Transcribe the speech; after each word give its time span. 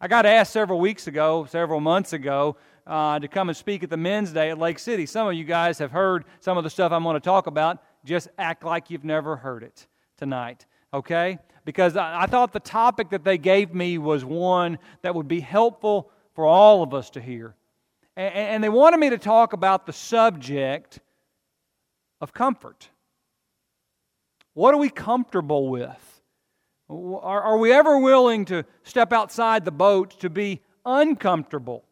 I 0.00 0.08
got 0.08 0.26
asked 0.26 0.52
several 0.52 0.78
weeks 0.78 1.06
ago, 1.06 1.46
several 1.48 1.80
months 1.80 2.12
ago, 2.12 2.56
uh, 2.86 3.18
to 3.18 3.28
come 3.28 3.48
and 3.48 3.56
speak 3.56 3.82
at 3.82 3.90
the 3.90 3.96
Men's 3.96 4.32
Day 4.32 4.50
at 4.50 4.58
Lake 4.58 4.78
City. 4.78 5.06
Some 5.06 5.26
of 5.26 5.34
you 5.34 5.44
guys 5.44 5.78
have 5.78 5.90
heard 5.90 6.24
some 6.40 6.58
of 6.58 6.64
the 6.64 6.70
stuff 6.70 6.92
I'm 6.92 7.02
going 7.02 7.14
to 7.14 7.20
talk 7.20 7.46
about. 7.46 7.82
Just 8.04 8.28
act 8.38 8.64
like 8.64 8.90
you've 8.90 9.04
never 9.04 9.36
heard 9.36 9.62
it 9.62 9.86
tonight, 10.16 10.66
okay? 10.92 11.38
Because 11.64 11.96
I, 11.96 12.22
I 12.22 12.26
thought 12.26 12.52
the 12.52 12.60
topic 12.60 13.10
that 13.10 13.24
they 13.24 13.38
gave 13.38 13.74
me 13.74 13.98
was 13.98 14.24
one 14.24 14.78
that 15.02 15.14
would 15.14 15.28
be 15.28 15.40
helpful 15.40 16.10
for 16.34 16.44
all 16.44 16.82
of 16.82 16.94
us 16.94 17.10
to 17.10 17.20
hear. 17.20 17.54
And, 18.16 18.34
and 18.34 18.64
they 18.64 18.68
wanted 18.68 18.98
me 18.98 19.10
to 19.10 19.18
talk 19.18 19.52
about 19.52 19.86
the 19.86 19.92
subject 19.92 21.00
of 22.20 22.32
comfort. 22.32 22.90
What 24.52 24.74
are 24.74 24.78
we 24.78 24.90
comfortable 24.90 25.68
with? 25.68 26.15
Are, 26.88 27.42
are 27.42 27.58
we 27.58 27.72
ever 27.72 27.98
willing 27.98 28.44
to 28.46 28.64
step 28.84 29.12
outside 29.12 29.64
the 29.64 29.72
boat 29.72 30.20
to 30.20 30.30
be 30.30 30.60
uncomfortable? 30.84 31.84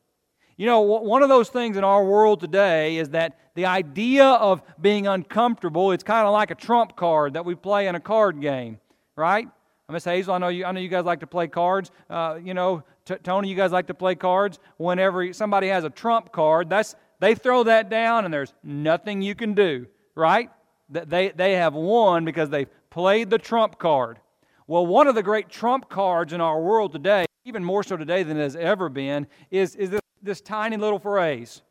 You 0.56 0.66
know, 0.66 0.82
one 0.82 1.22
of 1.24 1.28
those 1.28 1.48
things 1.48 1.76
in 1.76 1.82
our 1.82 2.04
world 2.04 2.38
today 2.38 2.96
is 2.98 3.10
that 3.10 3.38
the 3.56 3.66
idea 3.66 4.24
of 4.24 4.62
being 4.80 5.08
uncomfortable, 5.08 5.90
it's 5.90 6.04
kind 6.04 6.26
of 6.26 6.32
like 6.32 6.52
a 6.52 6.54
trump 6.54 6.94
card 6.94 7.34
that 7.34 7.44
we 7.44 7.56
play 7.56 7.88
in 7.88 7.96
a 7.96 8.00
card 8.00 8.40
game, 8.40 8.78
right? 9.16 9.48
Miss 9.90 10.04
Hazel, 10.04 10.34
I 10.34 10.38
know 10.38 10.48
you, 10.48 10.64
I 10.64 10.72
know 10.72 10.80
you 10.80 10.88
guys 10.88 11.04
like 11.04 11.20
to 11.20 11.26
play 11.26 11.48
cards. 11.48 11.90
Uh, 12.08 12.38
you 12.42 12.54
know, 12.54 12.84
T- 13.04 13.16
Tony, 13.22 13.48
you 13.48 13.56
guys 13.56 13.72
like 13.72 13.88
to 13.88 13.94
play 13.94 14.14
cards. 14.14 14.58
Whenever 14.76 15.32
somebody 15.32 15.68
has 15.68 15.84
a 15.84 15.90
trump 15.90 16.32
card, 16.32 16.70
that's 16.70 16.94
they 17.20 17.34
throw 17.34 17.64
that 17.64 17.90
down 17.90 18.24
and 18.24 18.32
there's 18.32 18.54
nothing 18.62 19.22
you 19.22 19.34
can 19.34 19.54
do, 19.54 19.86
right? 20.14 20.50
They, 20.88 21.30
they 21.30 21.54
have 21.54 21.74
won 21.74 22.24
because 22.24 22.50
they've 22.50 22.68
played 22.90 23.28
the 23.30 23.38
trump 23.38 23.78
card. 23.78 24.20
Well, 24.66 24.86
one 24.86 25.06
of 25.06 25.14
the 25.14 25.22
great 25.22 25.50
trump 25.50 25.90
cards 25.90 26.32
in 26.32 26.40
our 26.40 26.60
world 26.60 26.92
today, 26.92 27.26
even 27.44 27.62
more 27.62 27.82
so 27.82 27.96
today 27.96 28.22
than 28.22 28.38
it 28.38 28.42
has 28.42 28.56
ever 28.56 28.88
been, 28.88 29.26
is, 29.50 29.74
is 29.74 29.90
this, 29.90 30.00
this 30.22 30.40
tiny 30.40 30.76
little 30.76 30.98
phrase 30.98 31.62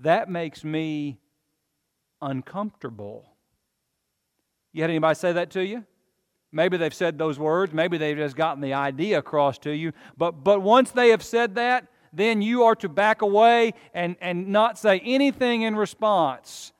that 0.00 0.28
makes 0.28 0.64
me 0.64 1.18
uncomfortable. 2.20 3.30
You 4.72 4.82
had 4.82 4.90
anybody 4.90 5.14
say 5.14 5.32
that 5.32 5.50
to 5.50 5.64
you? 5.64 5.84
Maybe 6.50 6.76
they've 6.76 6.94
said 6.94 7.18
those 7.18 7.38
words. 7.38 7.72
Maybe 7.72 7.98
they've 7.98 8.16
just 8.16 8.36
gotten 8.36 8.60
the 8.60 8.74
idea 8.74 9.18
across 9.18 9.58
to 9.58 9.70
you. 9.70 9.92
But, 10.16 10.44
but 10.44 10.60
once 10.60 10.90
they 10.90 11.10
have 11.10 11.22
said 11.22 11.54
that, 11.56 11.86
then 12.12 12.42
you 12.42 12.64
are 12.64 12.76
to 12.76 12.88
back 12.88 13.22
away 13.22 13.74
and, 13.92 14.16
and 14.20 14.48
not 14.48 14.78
say 14.78 15.00
anything 15.04 15.62
in 15.62 15.76
response. 15.76 16.72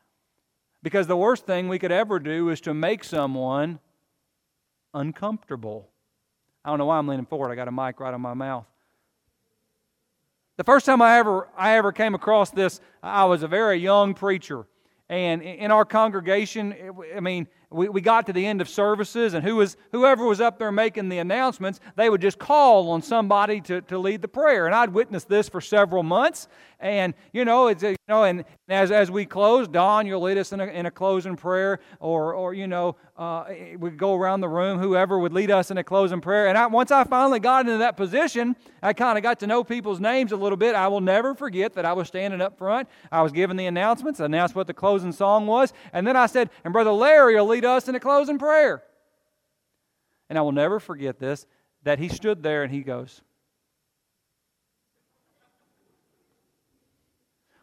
Because 0.83 1.06
the 1.06 1.16
worst 1.16 1.46
thing 1.46 1.68
we 1.68 1.78
could 1.78 1.92
ever 1.92 2.18
do 2.18 2.50
is 2.50 2.61
to 2.62 2.74
make 2.74 3.02
someone 3.02 3.80
uncomfortable. 4.94 5.88
I 6.64 6.70
don't 6.70 6.78
know 6.78 6.86
why 6.86 6.98
I'm 6.98 7.06
leaning 7.06 7.26
forward. 7.26 7.50
I 7.50 7.54
got 7.54 7.68
a 7.68 7.72
mic 7.72 8.00
right 8.00 8.14
on 8.14 8.20
my 8.20 8.34
mouth. 8.34 8.64
The 10.56 10.64
first 10.64 10.86
time 10.86 11.02
I 11.02 11.18
ever 11.18 11.48
I 11.56 11.76
ever 11.76 11.92
came 11.92 12.14
across 12.14 12.50
this, 12.50 12.80
I 13.02 13.24
was 13.24 13.42
a 13.42 13.48
very 13.48 13.76
young 13.78 14.14
preacher, 14.14 14.66
and 15.08 15.42
in 15.42 15.70
our 15.72 15.84
congregation, 15.84 16.74
I 17.14 17.20
mean, 17.20 17.48
we, 17.70 17.88
we 17.88 18.00
got 18.00 18.26
to 18.26 18.32
the 18.32 18.46
end 18.46 18.60
of 18.60 18.68
services, 18.68 19.34
and 19.34 19.44
who 19.44 19.56
was, 19.56 19.76
whoever 19.92 20.24
was 20.24 20.40
up 20.40 20.58
there 20.58 20.72
making 20.72 21.08
the 21.08 21.18
announcements, 21.18 21.80
they 21.96 22.08
would 22.08 22.20
just 22.20 22.38
call 22.38 22.90
on 22.90 23.02
somebody 23.02 23.60
to, 23.62 23.80
to 23.82 23.98
lead 23.98 24.22
the 24.22 24.28
prayer. 24.28 24.66
And 24.66 24.74
I'd 24.74 24.92
witnessed 24.92 25.28
this 25.28 25.48
for 25.48 25.60
several 25.60 26.02
months. 26.02 26.48
And, 26.80 27.14
you 27.32 27.44
know, 27.44 27.68
it's, 27.68 27.82
you 27.82 27.96
know 28.08 28.24
and 28.24 28.44
as, 28.68 28.90
as 28.90 29.10
we 29.10 29.24
close, 29.24 29.68
Don, 29.68 30.06
you'll 30.06 30.20
lead 30.20 30.38
us 30.38 30.52
in 30.52 30.60
a, 30.60 30.66
in 30.66 30.86
a 30.86 30.90
closing 30.90 31.36
prayer, 31.36 31.80
or, 32.00 32.34
or 32.34 32.52
you 32.52 32.66
know, 32.66 32.96
uh, 33.16 33.44
we 33.78 33.90
go 33.90 34.14
around 34.14 34.40
the 34.40 34.48
room, 34.48 34.78
whoever 34.78 35.18
would 35.18 35.32
lead 35.32 35.50
us 35.50 35.70
in 35.70 35.78
a 35.78 35.84
closing 35.84 36.20
prayer. 36.20 36.48
And 36.48 36.58
I, 36.58 36.66
once 36.66 36.90
I 36.90 37.04
finally 37.04 37.40
got 37.40 37.66
into 37.66 37.78
that 37.78 37.96
position, 37.96 38.56
I 38.82 38.92
kind 38.92 39.16
of 39.16 39.22
got 39.22 39.40
to 39.40 39.46
know 39.46 39.62
people's 39.64 40.00
names 40.00 40.32
a 40.32 40.36
little 40.36 40.56
bit. 40.56 40.74
I 40.74 40.88
will 40.88 41.00
never 41.00 41.34
forget 41.34 41.74
that 41.74 41.84
I 41.84 41.92
was 41.92 42.08
standing 42.08 42.40
up 42.40 42.58
front. 42.58 42.88
I 43.12 43.22
was 43.22 43.32
giving 43.32 43.56
the 43.56 43.66
announcements, 43.66 44.20
announced 44.20 44.54
what 44.54 44.66
the 44.66 44.74
closing 44.74 45.12
song 45.12 45.46
was. 45.46 45.72
And 45.92 46.06
then 46.06 46.16
I 46.16 46.26
said, 46.26 46.50
and 46.64 46.72
Brother 46.72 46.92
Larry 46.92 47.36
will 47.36 47.46
lead 47.46 47.64
us 47.64 47.89
in 47.89 47.95
a 47.95 48.01
closing 48.01 48.39
prayer. 48.39 48.83
And 50.29 50.39
I 50.39 50.42
will 50.42 50.52
never 50.52 50.80
forget 50.80 51.19
this 51.19 51.47
that 51.83 51.98
he 51.98 52.08
stood 52.08 52.42
there 52.42 52.63
and 52.63 52.73
he 52.73 52.83
goes, 52.83 53.20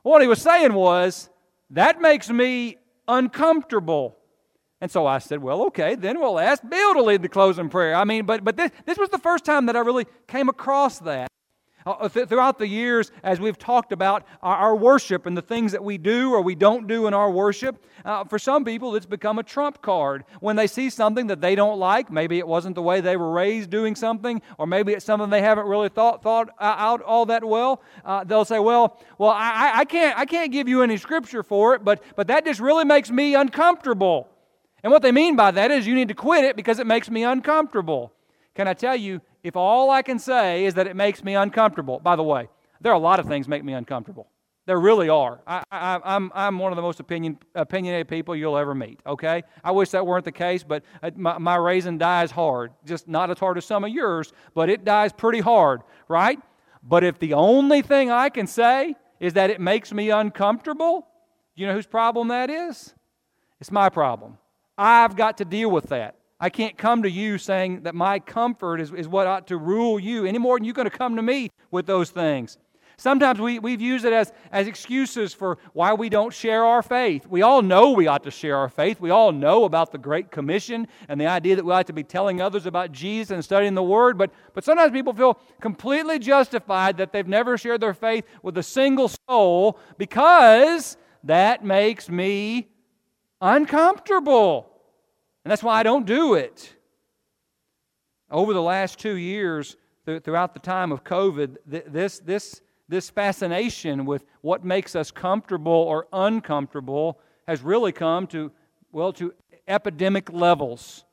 What 0.04 0.22
he 0.22 0.28
was 0.28 0.42
saying 0.42 0.74
was, 0.74 1.30
that 1.72 2.02
makes 2.02 2.30
me 2.30 2.78
uncomfortable. 3.08 4.18
And 4.80 4.90
so 4.90 5.06
I 5.06 5.20
said, 5.20 5.42
well, 5.44 5.64
okay, 5.68 5.94
then 5.96 6.20
we'll 6.20 6.40
ask 6.40 6.68
Bill 6.68 6.94
to 6.96 7.04
lead 7.04 7.22
the 7.22 7.30
closing 7.30 7.70
prayer. 7.70 7.94
I 7.94 8.04
mean, 8.04 8.26
but, 8.26 8.44
but 8.44 8.58
this, 8.58 8.72
this 8.86 8.98
was 8.98 9.10
the 9.10 9.20
first 9.20 9.46
time 9.46 9.68
that 9.68 9.76
I 9.76 9.80
really 9.82 10.08
came 10.28 10.50
across 10.50 11.00
that. 11.00 11.28
Uh, 11.86 12.08
th- 12.08 12.28
throughout 12.28 12.60
the 12.60 12.68
years, 12.68 13.12
as 13.24 13.40
we've 13.40 13.58
talked 13.58 13.92
about 13.92 14.26
our, 14.44 14.58
our, 14.58 14.76
worship 14.76 15.26
and 15.26 15.36
the 15.36 15.42
things 15.42 15.72
that 15.72 15.84
we 15.84 15.98
do 15.98 16.34
or 16.34 16.42
we 16.42 16.56
don't 16.56 16.88
do 16.88 17.08
in 17.08 17.14
our 17.14 17.32
worship, 17.32 17.84
uh, 18.06 18.24
for 18.24 18.38
some 18.38 18.64
people 18.64 18.96
it's 18.96 19.06
become 19.06 19.40
a 19.40 19.44
trump 19.44 19.82
card. 19.82 20.24
When 20.40 20.56
they 20.56 20.68
see 20.68 20.90
something 20.90 21.28
that 21.28 21.42
they 21.42 21.56
don't 21.56 21.80
like, 21.80 22.12
maybe 22.12 22.38
it 22.38 22.48
wasn't 22.48 22.76
the 22.76 22.82
way 22.82 23.02
they 23.02 23.18
were 23.18 23.32
raised 23.32 23.70
doing 23.70 23.96
something, 23.96 24.42
or 24.58 24.68
maybe 24.68 24.94
it's 24.94 25.06
something 25.06 25.30
they 25.30 25.42
haven't 25.42 25.66
really 25.66 25.90
thought, 25.90 26.22
thought 26.22 26.50
out 26.60 27.02
all 27.02 27.26
that 27.28 27.44
well, 27.44 27.82
uh, 28.06 28.24
they'll 28.24 28.46
say, 28.46 28.60
well, 28.60 29.00
well 29.18 29.32
I, 29.32 29.72
I, 29.76 29.86
can't, 29.86 30.18
I 30.18 30.26
can't 30.26 30.52
give 30.52 30.68
you 30.68 30.84
any 30.84 30.98
scripture 30.98 31.44
for 31.44 31.74
it, 31.74 31.84
but, 31.84 32.04
but 32.16 32.28
that 32.28 32.46
just 32.46 32.60
really 32.60 32.86
makes 32.86 33.10
me 33.10 33.36
uncomfortable. 33.36 34.28
And 34.84 34.92
what 34.92 35.02
they 35.02 35.12
mean 35.12 35.36
by 35.36 35.52
that 35.52 35.72
is 35.72 35.86
you 35.86 35.96
need 35.96 36.08
to 36.08 36.16
quit 36.16 36.44
it 36.44 36.56
because 36.56 36.80
it 36.80 36.88
makes 36.88 37.10
me 37.10 37.24
uncomfortable. 37.24 38.14
Can 38.56 38.68
I 38.68 38.74
tell 38.74 38.96
you, 38.96 39.22
if 39.44 39.56
all 39.56 39.90
I 39.90 40.02
can 40.02 40.20
say 40.20 40.66
is 40.66 40.74
that 40.76 40.88
it 40.88 40.96
makes 40.96 41.24
me 41.24 41.36
uncomfortable, 41.36 42.00
by 42.00 42.16
the 42.16 42.24
way, 42.24 42.50
there 42.80 42.92
are 42.92 42.96
a 42.96 43.00
lot 43.00 43.20
of 43.20 43.28
things 43.28 43.48
make 43.48 43.64
me 43.64 43.74
uncomfortable. 43.74 44.28
There 44.68 44.80
really 44.80 45.10
are. 45.10 45.42
I, 45.48 45.64
am 45.72 46.02
I'm, 46.04 46.32
I'm 46.36 46.60
one 46.60 46.72
of 46.72 46.76
the 46.76 46.84
most 46.84 47.00
opinion, 47.00 47.40
opinionated 47.56 48.08
people 48.08 48.36
you'll 48.36 48.58
ever 48.58 48.76
meet, 48.76 49.00
okay? 49.06 49.44
I 49.64 49.72
wish 49.72 49.90
that 49.90 50.06
weren't 50.06 50.24
the 50.24 50.32
case, 50.32 50.64
but 50.64 50.84
uh, 51.02 51.10
my, 51.16 51.38
my 51.40 51.56
raisin 51.56 51.98
dies 51.98 52.30
hard. 52.30 52.72
Just 52.86 53.08
not 53.08 53.32
as 53.32 53.40
hard 53.40 53.58
as 53.58 53.66
some 53.66 53.84
of 53.84 53.90
yours, 53.90 54.32
but 54.54 54.70
it 54.70 54.86
dies 54.86 55.12
pretty 55.12 55.40
hard, 55.40 55.82
right? 56.08 56.40
But 56.84 57.04
if 57.04 57.18
the 57.18 57.34
only 57.34 57.82
thing 57.82 58.12
I 58.12 58.30
can 58.30 58.46
say 58.46 58.96
is 59.20 59.34
that 59.34 59.50
it 59.50 59.60
makes 59.60 59.92
me 59.92 60.12
uncomfortable, 60.12 61.08
you 61.56 61.66
know 61.66 61.74
whose 61.74 61.88
problem 61.88 62.28
that 62.30 62.50
is? 62.50 62.94
It's 63.60 63.72
my 63.72 63.90
problem. 63.90 64.38
I've 64.78 65.16
got 65.16 65.38
to 65.40 65.46
deal 65.46 65.70
with 65.70 65.86
that. 65.90 66.16
I 66.42 66.50
can't 66.50 66.76
come 66.76 67.04
to 67.04 67.10
you 67.10 67.38
saying 67.38 67.84
that 67.84 67.94
my 67.94 68.18
comfort 68.18 68.82
is, 68.82 68.92
is 68.92 69.08
what 69.08 69.28
ought 69.28 69.46
to 69.48 69.58
rule 69.58 70.00
you 70.00 70.26
any 70.26 70.40
more 70.40 70.58
than 70.58 70.66
you're 70.66 70.74
going 70.74 70.90
to 70.90 70.98
come 70.98 71.16
to 71.16 71.22
me 71.22 71.52
with 71.70 71.86
those 71.86 72.10
things. 72.10 72.58
Sometimes 72.98 73.40
we, 73.40 73.60
we've 73.60 73.82
used 73.82 74.06
it 74.06 74.14
as, 74.14 74.34
as 74.52 74.68
excuses 74.68 75.36
for 75.36 75.60
why 75.74 75.94
we 75.94 76.10
don't 76.10 76.34
share 76.34 76.66
our 76.66 76.82
faith. 76.82 77.28
We 77.28 77.44
all 77.44 77.62
know 77.62 77.92
we 77.92 78.08
ought 78.08 78.24
to 78.24 78.32
share 78.32 78.58
our 78.58 78.70
faith. 78.70 79.00
We 79.00 79.12
all 79.12 79.32
know 79.32 79.66
about 79.66 79.92
the 79.92 80.00
Great 80.00 80.32
Commission 80.32 80.88
and 81.08 81.22
the 81.22 81.28
idea 81.28 81.56
that 81.58 81.66
we 81.66 81.72
ought 81.72 81.88
to 81.88 81.94
be 81.94 82.04
telling 82.04 82.42
others 82.42 82.66
about 82.66 82.92
Jesus 82.92 83.32
and 83.32 83.44
studying 83.44 83.76
the 83.76 83.84
Word, 83.84 84.18
but, 84.18 84.32
but 84.56 84.64
sometimes 84.64 84.92
people 84.92 85.14
feel 85.14 85.40
completely 85.62 86.18
justified 86.18 86.98
that 86.98 87.12
they've 87.14 87.28
never 87.28 87.56
shared 87.56 87.82
their 87.82 87.94
faith 87.94 88.26
with 88.42 88.58
a 88.58 88.64
single 88.64 89.12
soul 89.30 89.80
because 90.00 90.98
that 91.24 91.64
makes 91.64 92.10
me 92.10 92.68
uncomfortable. 93.42 94.71
And 95.44 95.52
that's 95.52 95.64
why 95.64 95.80
I 95.80 95.84
don't 95.84 96.06
do 96.06 96.36
it. 96.36 96.74
Over 98.30 98.54
the 98.54 98.62
last 98.62 99.00
two 99.00 99.16
years, 99.16 99.76
throughout 100.06 100.54
the 100.54 100.60
time 100.60 100.92
of 100.92 101.04
COVID, 101.04 101.58
this, 101.66 102.20
this, 102.20 102.62
this 102.88 103.10
fascination 103.10 104.06
with 104.06 104.26
what 104.42 104.64
makes 104.64 104.96
us 104.96 105.12
comfortable 105.12 105.72
or 105.72 106.08
uncomfortable 106.14 107.20
has 107.48 107.62
really 107.62 107.92
come 107.92 108.28
to, 108.28 108.52
well, 108.92 109.12
to 109.14 109.34
epidemic 109.68 110.32
levels. 110.32 111.06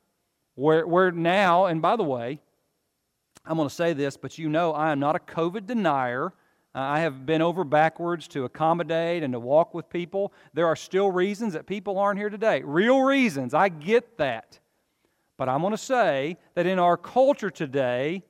Where, 0.55 0.87
where 0.87 1.11
now, 1.13 1.67
and 1.67 1.81
by 1.81 1.97
the 1.97 2.05
way, 2.05 2.41
I'm 3.45 3.57
going 3.57 3.69
to 3.69 3.75
say 3.75 3.93
this, 3.93 4.17
but 4.17 4.39
you 4.39 4.49
know 4.49 4.73
I 4.73 4.93
am 4.93 5.01
not 5.01 5.17
a 5.17 5.21
COVID 5.21 5.67
denier. 5.67 6.33
Uh, 6.75 6.81
I 6.81 7.01
have 7.01 7.27
been 7.27 7.43
over 7.43 7.65
backwards 7.65 8.29
to 8.29 8.45
accommodate 8.45 9.23
and 9.23 9.33
to 9.33 9.41
walk 9.41 9.75
with 9.75 9.89
people. 9.89 10.33
There 10.55 10.67
are 10.67 10.77
still 10.77 11.11
reasons 11.11 11.55
that 11.55 11.67
people 11.67 11.99
aren't 11.99 12.19
here 12.19 12.31
today. 12.31 12.63
Real 12.63 13.01
reasons. 13.01 13.55
I 13.55 13.69
get 13.69 14.19
that. 14.19 14.59
But 15.37 15.49
I'm 15.49 15.61
going 15.61 15.73
to 15.73 15.79
say 15.79 16.37
that 16.55 16.67
in 16.67 16.79
our 16.79 16.97
culture 16.97 17.51
today, 17.51 18.23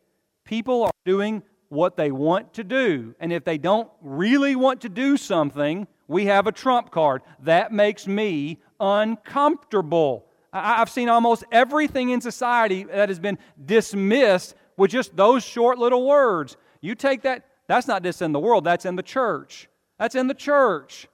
people 0.44 0.84
are 0.84 0.90
doing 1.04 1.42
what 1.68 1.96
they 1.96 2.10
want 2.10 2.54
to 2.54 2.64
do. 2.64 3.14
And 3.20 3.32
if 3.32 3.44
they 3.44 3.58
don't 3.58 3.90
really 4.00 4.56
want 4.56 4.82
to 4.82 4.88
do 4.88 5.16
something, 5.16 5.86
we 6.06 6.26
have 6.26 6.46
a 6.46 6.52
trump 6.52 6.90
card. 6.90 7.22
That 7.40 7.72
makes 7.72 8.06
me 8.06 8.58
uncomfortable. 8.80 10.26
I've 10.52 10.90
seen 10.90 11.08
almost 11.08 11.44
everything 11.52 12.10
in 12.10 12.20
society 12.20 12.84
that 12.84 13.08
has 13.10 13.18
been 13.18 13.38
dismissed 13.62 14.54
with 14.76 14.90
just 14.90 15.14
those 15.16 15.44
short 15.44 15.78
little 15.78 16.06
words. 16.06 16.56
You 16.80 16.94
take 16.94 17.22
that, 17.22 17.44
that's 17.68 17.86
not 17.86 18.02
just 18.02 18.22
in 18.22 18.32
the 18.32 18.40
world, 18.40 18.64
that's 18.64 18.84
in 18.84 18.96
the 18.96 19.02
church. 19.02 19.68
That's 19.98 20.14
in 20.14 20.26
the 20.26 20.34
church. 20.34 21.06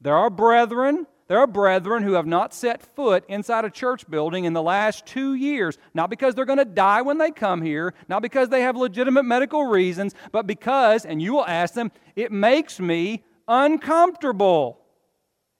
There 0.00 0.14
are 0.14 0.28
brethren, 0.28 1.06
there 1.28 1.38
are 1.38 1.46
brethren 1.46 2.02
who 2.02 2.12
have 2.12 2.26
not 2.26 2.52
set 2.52 2.82
foot 2.82 3.24
inside 3.26 3.64
a 3.64 3.70
church 3.70 4.08
building 4.08 4.44
in 4.44 4.52
the 4.52 4.62
last 4.62 5.06
two 5.06 5.34
years, 5.34 5.78
not 5.94 6.10
because 6.10 6.34
they're 6.34 6.44
going 6.44 6.58
to 6.58 6.64
die 6.66 7.00
when 7.00 7.16
they 7.16 7.30
come 7.30 7.62
here, 7.62 7.94
not 8.06 8.20
because 8.20 8.50
they 8.50 8.60
have 8.60 8.76
legitimate 8.76 9.24
medical 9.24 9.64
reasons, 9.64 10.14
but 10.30 10.46
because, 10.46 11.06
and 11.06 11.22
you 11.22 11.32
will 11.32 11.46
ask 11.46 11.72
them, 11.72 11.90
it 12.14 12.30
makes 12.30 12.78
me 12.78 13.24
uncomfortable. 13.48 14.78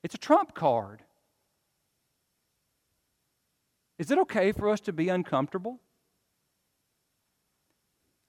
It's 0.03 0.15
a 0.15 0.19
trump 0.19 0.55
card. 0.55 1.01
Is 3.99 4.11
it 4.11 4.19
okay 4.19 4.53
for 4.53 4.69
us 4.69 4.81
to 4.81 4.93
be 4.93 5.09
uncomfortable? 5.09 5.81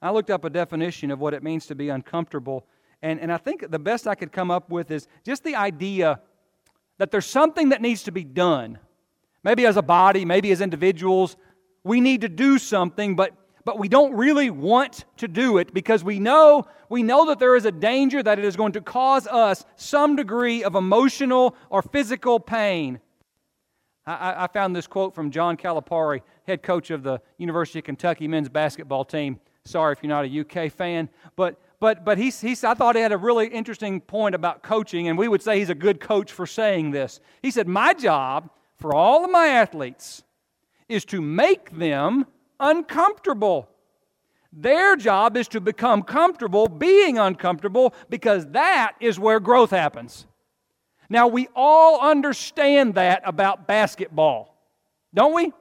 I 0.06 0.12
looked 0.12 0.30
up 0.30 0.46
a 0.46 0.52
definition 0.52 1.10
of 1.10 1.19
what 1.19 1.34
it 1.34 1.42
means 1.42 1.66
to 1.66 1.74
be 1.74 1.90
uncomfortable, 1.90 2.68
and, 3.02 3.19
and 3.19 3.31
I 3.31 3.38
think 3.38 3.72
the 3.72 3.80
best 3.80 4.06
I 4.06 4.13
could 4.13 4.31
come 4.31 4.52
up 4.52 4.69
with 4.69 4.92
is 4.92 5.07
just 5.24 5.44
the 5.44 5.56
idea 5.56 6.19
that 7.00 7.10
there's 7.10 7.25
something 7.25 7.69
that 7.69 7.81
needs 7.81 8.04
to 8.04 8.12
be 8.12 8.24
done. 8.24 8.78
Maybe 9.44 9.66
as 9.66 9.78
a 9.78 9.81
body, 9.81 10.24
maybe 10.24 10.52
as 10.52 10.62
individuals, 10.62 11.38
we 11.84 12.02
need 12.02 12.22
to 12.22 12.30
do 12.30 12.60
something, 12.60 13.16
but, 13.16 13.34
but 13.63 13.80
we 13.80 13.90
don't 13.90 14.13
really 14.13 14.52
want 14.52 15.06
to 15.18 15.28
do 15.28 15.57
it 15.57 15.74
because 15.74 16.04
we 16.04 16.19
know, 16.19 16.68
we 16.88 17.01
know 17.01 17.25
that 17.25 17.40
there 17.40 17.56
is 17.56 17.66
a 17.66 17.72
danger 17.72 18.22
that 18.22 18.38
it 18.38 18.46
is 18.46 18.56
going 18.56 18.74
to 18.74 18.81
cause 18.81 19.25
us 19.25 19.66
some 19.75 20.16
degree 20.16 20.63
of 20.63 20.75
emotional 20.75 21.56
or 21.72 21.81
physical 21.81 22.40
pain. 22.40 23.00
I, 24.06 24.44
I 24.44 24.48
found 24.54 24.75
this 24.75 24.86
quote 24.86 25.16
from 25.16 25.31
John 25.31 25.58
Calipari, 25.58 26.22
head 26.46 26.62
coach 26.62 26.92
of 26.92 27.01
the 27.01 27.22
University 27.40 27.80
of 27.80 27.86
Kentucky 27.86 28.28
men's 28.28 28.50
basketball 28.50 29.04
team. 29.04 29.40
Sorry 29.65 29.94
if 29.94 30.03
you're 30.03 30.09
not 30.09 30.25
a 30.25 30.39
UK 30.41 30.71
fan, 30.71 31.09
but 31.35 31.59
but 31.79 32.06
but 32.06 32.17
he's, 32.17 32.39
he's 32.39 32.63
I 32.63 32.73
thought 32.73 32.95
he 32.95 33.01
had 33.01 33.12
a 33.12 33.17
really 33.17 33.47
interesting 33.47 34.00
point 34.00 34.35
about 34.35 34.63
coaching, 34.63 35.07
and 35.07 35.17
we 35.17 35.27
would 35.27 35.41
say 35.41 35.59
he's 35.59 35.69
a 35.69 35.75
good 35.75 36.00
coach 36.00 36.31
for 36.31 36.45
saying 36.45 36.91
this. 36.91 37.19
He 37.41 37.51
said, 37.51 37.67
My 37.67 37.94
job 37.94 38.50
for 38.77 38.94
all 38.94 39.25
of 39.25 39.31
my 39.31 39.47
athletes 39.47 40.23
is 40.88 41.03
to 41.06 41.21
make 41.21 41.77
them 41.77 42.25
uncomfortable. 42.59 43.69
Their 44.53 44.95
job 44.95 45.35
is 45.35 45.47
to 45.50 45.59
become 45.59 46.01
comfortable 46.03 46.67
being 46.67 47.17
uncomfortable 47.17 47.94
because 48.09 48.47
that 48.51 48.94
is 49.01 49.19
where 49.19 49.39
growth 49.39 49.71
happens. 49.71 50.25
Now, 51.09 51.27
we 51.27 51.50
all 51.56 52.00
understand 52.01 52.95
that 52.95 53.21
about 53.25 53.67
basketball, 53.67 54.56
don't 55.13 55.35
we? 55.35 55.51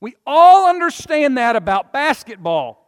We 0.00 0.16
all 0.26 0.68
understand 0.68 1.38
that 1.38 1.56
about 1.56 1.92
basketball. 1.92 2.83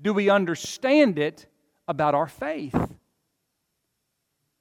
Do 0.00 0.14
we 0.14 0.30
understand 0.30 1.18
it 1.18 1.46
about 1.86 2.14
our 2.14 2.26
faith? 2.26 2.74
Uh, 2.74 2.86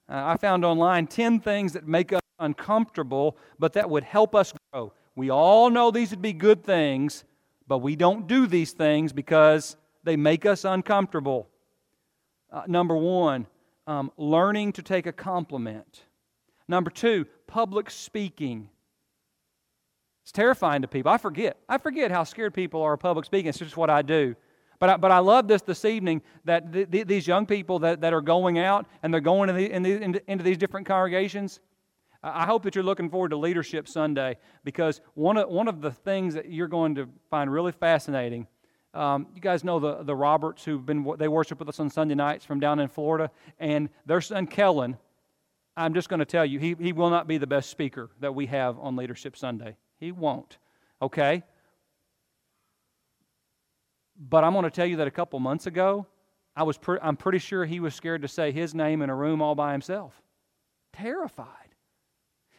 I 0.08 0.38
found 0.38 0.66
online 0.66 1.08
10 1.08 1.40
things 1.40 1.74
that 1.74 1.88
make 1.88 2.12
us 2.12 2.22
uncomfortable, 2.40 3.38
but 3.60 3.74
that 3.74 3.90
would 3.90 4.04
help 4.04 4.36
us 4.36 4.54
grow. 4.72 4.94
We 5.16 5.30
all 5.30 5.70
know 5.70 5.92
these 5.92 6.10
would 6.12 6.22
be 6.22 6.34
good 6.34 6.64
things, 6.64 7.24
but 7.68 7.80
we 7.80 7.96
don't 7.96 8.28
do 8.28 8.48
these 8.48 8.72
things 8.72 9.14
because 9.14 9.78
they 10.04 10.16
make 10.16 10.46
us 10.46 10.66
uncomfortable. 10.66 11.48
Uh, 12.52 12.64
number 12.68 12.96
one, 12.96 13.46
um, 13.86 14.12
learning 14.18 14.74
to 14.74 14.82
take 14.82 15.06
a 15.06 15.12
compliment. 15.12 16.04
Number 16.68 16.90
two, 16.90 17.26
public 17.48 17.90
speaking. 17.92 18.70
It's 20.24 20.32
terrifying 20.32 20.82
to 20.82 20.88
people. 20.88 21.12
I 21.12 21.18
forget. 21.18 21.58
I 21.68 21.78
forget 21.78 22.12
how 22.12 22.24
scared 22.24 22.54
people 22.54 22.82
are 22.82 22.94
of 22.94 23.00
public 23.00 23.26
speaking. 23.26 23.50
It's 23.50 23.60
just 23.60 23.78
what 23.78 23.90
I 23.90 24.02
do. 24.02 24.36
But 24.80 24.90
I, 24.90 24.98
but 24.98 25.12
I 25.12 25.20
love 25.20 25.48
this 25.48 25.62
this 25.62 25.86
evening 25.86 26.22
that 26.46 26.72
th- 26.72 26.90
th- 26.90 27.08
these 27.08 27.28
young 27.28 27.46
people 27.46 27.80
that, 27.80 28.02
that 28.02 28.14
are 28.14 28.22
going 28.22 28.60
out 28.60 28.88
and 29.04 29.14
they're 29.14 29.22
going 29.22 29.50
in 29.50 29.56
the, 29.56 29.72
in 29.72 29.84
the, 29.84 30.02
into, 30.02 30.32
into 30.32 30.44
these 30.44 30.58
different 30.58 30.88
congregations. 30.88 31.60
I 32.22 32.46
hope 32.46 32.64
that 32.64 32.76
you're 32.76 32.84
looking 32.84 33.10
forward 33.10 33.30
to 33.30 33.38
Leadership 33.38 33.88
Sunday 33.88 34.38
because 34.64 35.00
one 35.14 35.38
of, 35.38 35.50
one 35.50 35.68
of 35.68 35.82
the 35.82 35.92
things 35.92 36.34
that 36.34 36.52
you're 36.52 36.68
going 36.68 36.96
to 36.96 37.08
find 37.30 37.52
really 37.52 37.72
fascinating. 37.72 38.48
Um, 38.94 39.28
you 39.36 39.42
guys 39.42 39.64
know 39.64 39.80
the, 39.80 40.04
the 40.04 40.16
Roberts 40.16 40.66
who've 40.66 40.86
been 40.86 41.10
they 41.18 41.28
worship 41.28 41.60
with 41.60 41.70
us 41.70 41.80
on 41.80 41.90
Sunday 41.90 42.16
nights 42.16 42.44
from 42.44 42.60
down 42.60 42.80
in 42.80 42.88
Florida, 42.88 43.30
and 43.60 43.90
their 44.06 44.20
son 44.20 44.48
Kellen 44.48 44.98
I'm 45.80 45.94
just 45.94 46.10
going 46.10 46.20
to 46.20 46.26
tell 46.26 46.46
you, 46.46 46.60
he, 46.60 46.76
he 46.78 46.92
will 46.92 47.10
not 47.10 47.26
be 47.26 47.38
the 47.38 47.48
best 47.48 47.70
speaker 47.70 48.10
that 48.20 48.36
we 48.36 48.48
have 48.48 48.78
on 48.80 48.98
Leadership 48.98 49.38
Sunday. 49.38 49.78
He 49.98 50.12
won't. 50.12 50.58
Okay? 51.02 51.44
But 54.20 54.44
I'm 54.44 54.54
going 54.54 54.64
to 54.64 54.70
tell 54.70 54.86
you 54.86 54.98
that 54.98 55.08
a 55.08 55.12
couple 55.12 55.40
months 55.40 55.66
ago, 55.66 56.06
I 56.56 56.64
was 56.64 56.78
pre- 56.78 57.00
I'm 57.02 57.16
pretty 57.16 57.40
sure 57.40 57.66
he 57.66 57.80
was 57.80 57.96
scared 57.96 58.22
to 58.24 58.28
say 58.28 58.52
his 58.52 58.76
name 58.76 59.02
in 59.02 59.10
a 59.10 59.16
room 59.16 59.42
all 59.42 59.56
by 59.56 59.72
himself. 59.72 60.22
Terrified. 60.94 61.48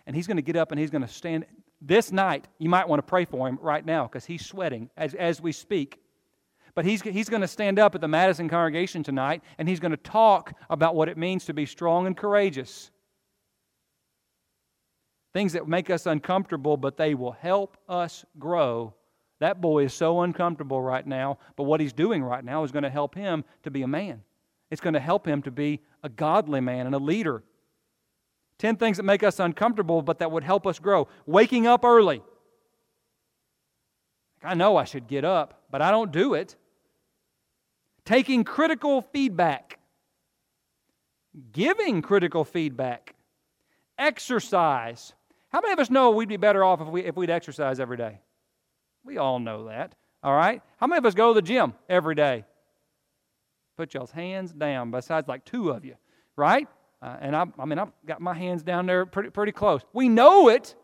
And 0.07 0.17
he's 0.17 0.27
going 0.27 0.39
to 0.39 0.43
get 0.43 0.57
up 0.57 0.73
and 0.73 0.81
he's 0.81 0.91
going 0.91 1.03
to 1.03 1.09
stand. 1.09 1.45
This 1.83 2.11
night, 2.11 2.49
you 2.59 2.69
might 2.69 2.89
want 2.89 2.99
to 2.99 3.09
pray 3.09 3.27
for 3.27 3.47
him 3.47 3.59
right 3.61 3.85
now 3.85 4.05
because 4.07 4.25
he's 4.25 4.45
sweating 4.45 4.91
as, 4.97 5.15
as 5.15 5.41
we 5.41 5.53
speak. 5.53 6.01
But 6.75 6.85
he's, 6.85 7.03
he's 7.03 7.29
going 7.29 7.43
to 7.43 7.49
stand 7.49 7.79
up 7.79 7.95
at 7.95 8.01
the 8.01 8.09
Madison 8.09 8.49
congregation 8.49 9.03
tonight 9.03 9.43
and 9.59 9.69
he's 9.69 9.81
going 9.81 9.91
to 9.91 9.97
talk 9.99 10.55
about 10.71 10.95
what 10.95 11.09
it 11.09 11.19
means 11.19 11.45
to 11.47 11.55
be 11.55 11.67
strong 11.67 12.07
and 12.07 12.17
courageous 12.17 12.91
things 15.33 15.53
that 15.53 15.69
make 15.69 15.91
us 15.91 16.07
uncomfortable, 16.07 16.77
but 16.77 16.97
they 16.97 17.15
will 17.15 17.33
help 17.33 17.77
us 17.89 18.25
grow. 18.39 18.95
That 19.41 19.61
boy 19.61 19.85
is 19.85 19.95
so 19.95 20.21
uncomfortable 20.21 20.81
right 20.81 21.07
now, 21.07 21.39
but 21.57 21.65
what 21.65 21.81
he's 21.81 21.95
doing 21.95 22.23
right 22.23 22.45
now 22.45 22.63
is 22.63 22.73
going 22.73 22.83
to 22.83 22.91
help 22.91 23.15
him 23.15 23.45
to 23.63 23.71
be 23.71 23.83
a 23.83 23.89
man. 23.89 24.23
It's 24.71 24.83
going 24.83 24.95
to 24.95 25.01
help 25.01 25.27
him 25.27 25.43
to 25.43 25.51
be 25.51 25.81
a 26.03 26.09
godly 26.09 26.61
man 26.61 26.87
and 26.87 26.95
a 26.95 26.99
leader. 26.99 27.43
10 28.59 28.77
things 28.77 28.99
that 28.99 29.03
make 29.05 29.23
us 29.23 29.41
uncomfortable, 29.41 30.03
but 30.03 30.19
that 30.19 30.31
would 30.31 30.45
help 30.45 30.67
us 30.67 30.79
grow. 30.79 31.09
Waking 31.27 31.67
up 31.67 31.85
early. 31.85 32.23
I 34.43 34.55
know 34.55 34.77
I 34.77 34.85
should 34.85 35.09
get 35.09 35.25
up, 35.25 35.63
but 35.71 35.81
I 35.81 35.91
don't 35.91 36.13
do 36.13 36.35
it. 36.35 36.57
Taking 38.05 38.45
critical 38.45 39.01
feedback. 39.01 39.79
Giving 41.53 42.03
critical 42.03 42.45
feedback. 42.45 43.15
Exercise. 43.99 45.15
How 45.49 45.61
many 45.63 45.73
of 45.73 45.79
us 45.79 45.89
know 45.89 46.11
we'd 46.11 46.29
be 46.29 46.37
better 46.37 46.63
off 46.63 46.83
if, 46.83 46.89
we, 46.89 47.05
if 47.05 47.17
we'd 47.17 47.31
exercise 47.31 47.81
every 47.81 47.97
day? 47.97 48.21
We 49.05 49.19
all 49.19 49.39
know 49.39 49.67
that. 49.69 49.95
All 50.23 50.35
right? 50.35 50.63
How 50.79 50.87
many 50.87 50.99
of 50.99 51.07
us 51.07 51.15
go 51.15 51.29
to 51.29 51.35
the 51.35 51.47
gym 51.47 51.75
every 51.89 52.15
day? 52.15 52.45
Put 53.77 53.95
y'all's 53.95 54.11
hands 54.11 54.53
down, 54.53 54.91
besides 54.91 55.27
like 55.29 55.45
two 55.45 55.71
of 55.71 55.85
you, 55.85 55.95
right? 56.37 56.69
Uh, 57.01 57.17
and 57.21 57.35
I, 57.35 57.47
I 57.59 57.65
mean, 57.65 57.79
I've 57.79 57.93
got 58.05 58.21
my 58.21 58.35
hands 58.35 58.63
down 58.63 58.87
there 58.87 59.07
pretty, 59.07 59.31
pretty 59.31 59.53
close. 59.53 59.81
We 59.93 60.09
know 60.09 60.49
it. 60.49 60.75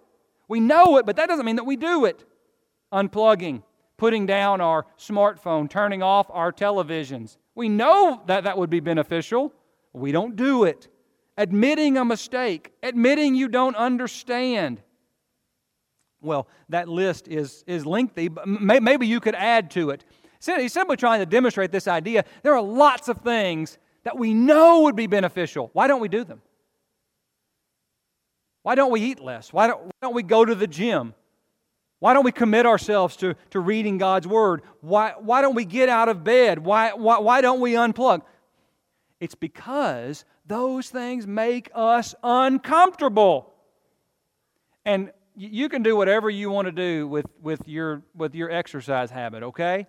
We 0.49 0.61
know 0.61 0.97
it, 0.97 1.05
but 1.05 1.17
that 1.17 1.29
doesn't 1.29 1.45
mean 1.45 1.57
that 1.57 1.67
we 1.67 1.77
do 1.77 2.07
it. 2.07 2.25
Unplugging, 2.93 3.63
putting 3.99 4.25
down 4.25 4.61
our 4.61 4.87
smartphone, 4.99 5.69
turning 5.69 6.03
off 6.03 6.29
our 6.31 6.53
televisions. 6.53 7.37
We 7.55 7.69
know 7.69 8.23
that 8.27 8.45
that 8.45 8.57
would 8.57 8.71
be 8.71 8.81
beneficial. 8.81 9.53
We 9.93 10.13
don't 10.13 10.37
do 10.37 10.65
it 10.65 10.89
admitting 11.37 11.97
a 11.97 12.05
mistake, 12.05 12.73
admitting 12.83 13.35
you 13.35 13.49
don't 13.49 13.77
understand. 13.77 14.83
Well, 16.21 16.49
that 16.69 16.89
list 16.89 17.29
is, 17.29 17.63
is 17.67 17.87
lengthy, 17.87 18.29
but 18.29 18.47
maybe 18.49 19.07
you 19.07 19.21
could 19.21 19.35
add 19.35 19.71
to 19.73 19.91
it. 19.91 20.05
He's 20.45 20.73
simply 20.73 20.97
trying 20.97 21.21
to 21.21 21.27
demonstrate 21.27 21.73
this 21.73 21.89
idea. 21.89 22.25
There 22.43 22.55
are 22.55 22.63
lots 22.63 23.09
of 23.09 23.19
things 23.19 23.79
that 24.05 24.17
we 24.17 24.35
know 24.35 24.83
would 24.83 24.97
be 24.97 25.07
beneficial. 25.07 25.71
Why 25.73 25.89
don't 25.89 26.01
we 26.01 26.09
do 26.09 26.25
them? 26.25 26.41
Why 28.63 28.75
don't 28.75 28.91
we 28.91 29.01
eat 29.01 29.21
less? 29.21 29.53
Why 29.53 29.67
don't, 29.67 29.85
why 29.85 29.91
don't 30.03 30.15
we 30.15 30.23
go 30.23 30.45
to 30.45 30.55
the 30.55 30.67
gym? 30.67 31.15
Why 31.99 32.15
don't 32.15 32.25
we 32.25 32.33
commit 32.33 32.67
ourselves 32.67 33.17
to, 33.17 33.35
to 33.51 33.61
reading 33.61 33.99
God's 33.99 34.27
Word? 34.27 34.63
Why, 34.81 35.15
why 35.19 35.41
don't 35.41 35.55
we 35.55 35.65
get 35.65 35.89
out 35.89 36.09
of 36.09 36.25
bed? 36.25 36.59
Why, 36.59 36.93
why, 36.93 37.19
why 37.19 37.41
don't 37.41 37.61
we 37.61 37.73
unplug? 37.73 38.23
It's 39.19 39.35
because 39.35 40.25
those 40.47 40.89
things 40.91 41.27
make 41.27 41.71
us 41.75 42.15
uncomfortable. 42.23 43.53
And 44.85 45.11
you 45.37 45.69
can 45.69 45.83
do 45.83 45.97
whatever 45.97 46.31
you 46.31 46.51
want 46.51 46.67
to 46.67 46.73
do 46.73 47.07
with, 47.07 47.27
with, 47.41 47.69
your, 47.69 48.03
with 48.15 48.35
your 48.35 48.51
exercise 48.51 49.11
habit, 49.11 49.43
okay? 49.43 49.87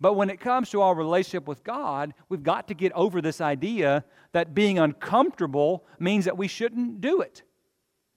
But 0.00 0.14
when 0.14 0.30
it 0.30 0.40
comes 0.40 0.70
to 0.70 0.82
our 0.82 0.94
relationship 0.94 1.48
with 1.48 1.64
God, 1.64 2.14
we've 2.28 2.42
got 2.42 2.68
to 2.68 2.74
get 2.74 2.92
over 2.92 3.20
this 3.20 3.40
idea 3.40 4.04
that 4.32 4.54
being 4.54 4.78
uncomfortable 4.78 5.84
means 5.98 6.24
that 6.26 6.38
we 6.38 6.48
shouldn't 6.48 7.00
do 7.00 7.20
it. 7.20 7.42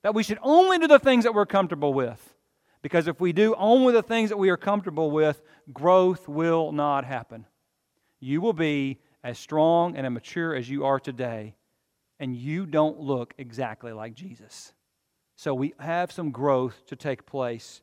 That 0.04 0.14
we 0.14 0.24
should 0.24 0.40
only 0.42 0.78
do 0.78 0.88
the 0.88 1.00
things 1.00 1.24
that 1.24 1.34
we're 1.34 1.46
comfortable 1.46 1.94
with. 1.94 2.36
Because 2.82 3.08
if 3.08 3.20
we 3.22 3.32
do 3.32 3.56
only 3.56 3.94
the 3.94 4.04
things 4.04 4.30
that 4.30 4.38
we 4.38 4.50
are 4.50 4.58
comfortable 4.58 5.10
with, 5.10 5.42
growth 5.72 6.28
will 6.28 6.72
not 6.72 7.06
happen. 7.06 7.46
You 8.20 8.42
will 8.42 8.54
be 8.54 9.00
as 9.24 9.40
strong 9.40 9.96
and 9.96 10.06
as 10.06 10.12
mature 10.12 10.54
as 10.54 10.70
you 10.70 10.86
are 10.86 11.00
today 11.00 11.56
and 12.20 12.36
you 12.36 12.66
don't 12.66 13.00
look 13.00 13.34
exactly 13.38 13.92
like 13.92 14.14
Jesus. 14.14 14.74
So 15.36 15.54
we 15.54 15.74
have 15.80 16.12
some 16.12 16.32
growth 16.32 16.86
to 16.88 16.96
take 16.96 17.26
place. 17.26 17.82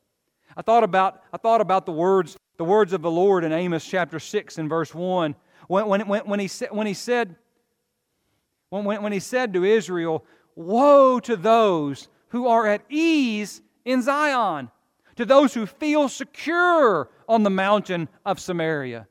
I 0.56 0.62
thought 0.62 0.84
about, 0.84 1.22
I 1.32 1.36
thought 1.36 1.60
about 1.60 1.86
the 1.86 1.92
words, 1.92 2.36
the 2.56 2.64
words 2.64 2.92
of 2.92 3.02
the 3.02 3.10
Lord 3.10 3.44
in 3.44 3.52
Amos 3.52 3.84
chapter 3.84 4.18
6 4.18 4.58
and 4.58 4.68
verse 4.68 4.94
1. 4.94 5.34
When, 5.68 5.86
when, 5.86 6.08
when, 6.08 6.20
when, 6.22 6.40
he, 6.40 6.48
said, 6.48 6.68
when 6.72 6.86
he 6.86 6.94
said, 6.94 7.36
when, 8.70 8.84
when, 8.84 9.02
when 9.02 9.12
he 9.12 9.20
said 9.20 9.52
to 9.54 9.64
Israel, 9.64 10.24
Woe 10.56 11.20
to 11.20 11.36
those 11.36 12.08
who 12.28 12.46
are 12.48 12.66
at 12.66 12.82
ease 12.88 13.62
in 13.84 14.02
Zion, 14.02 14.70
to 15.16 15.24
those 15.24 15.54
who 15.54 15.66
feel 15.66 16.08
secure 16.08 17.08
on 17.28 17.42
the 17.42 17.50
mountain 17.50 18.08
of 18.24 18.40
Samaria. 18.40 19.06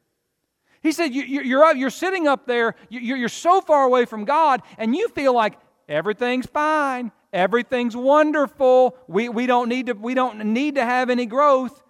He 0.82 0.92
said, 0.92 1.14
you, 1.14 1.60
are 1.60 1.76
you're 1.76 1.90
sitting 1.90 2.28
up 2.28 2.46
there, 2.46 2.76
you're 2.90 3.30
so 3.30 3.62
far 3.62 3.84
away 3.84 4.06
from 4.06 4.26
God, 4.26 4.62
and 4.78 4.96
you 4.96 5.10
feel 5.10 5.34
like 5.34 5.58
everything's 5.90 6.46
fine, 6.46 7.12
everything's 7.34 7.96
wonderful, 7.96 8.98
we, 9.08 9.30
we, 9.30 9.46
don't, 9.46 9.70
need 9.70 9.88
to, 9.88 9.94
we 9.94 10.14
don't 10.14 10.44
need 10.46 10.76
to 10.76 10.86
have 10.86 11.10
any 11.10 11.26
growth. 11.26 11.82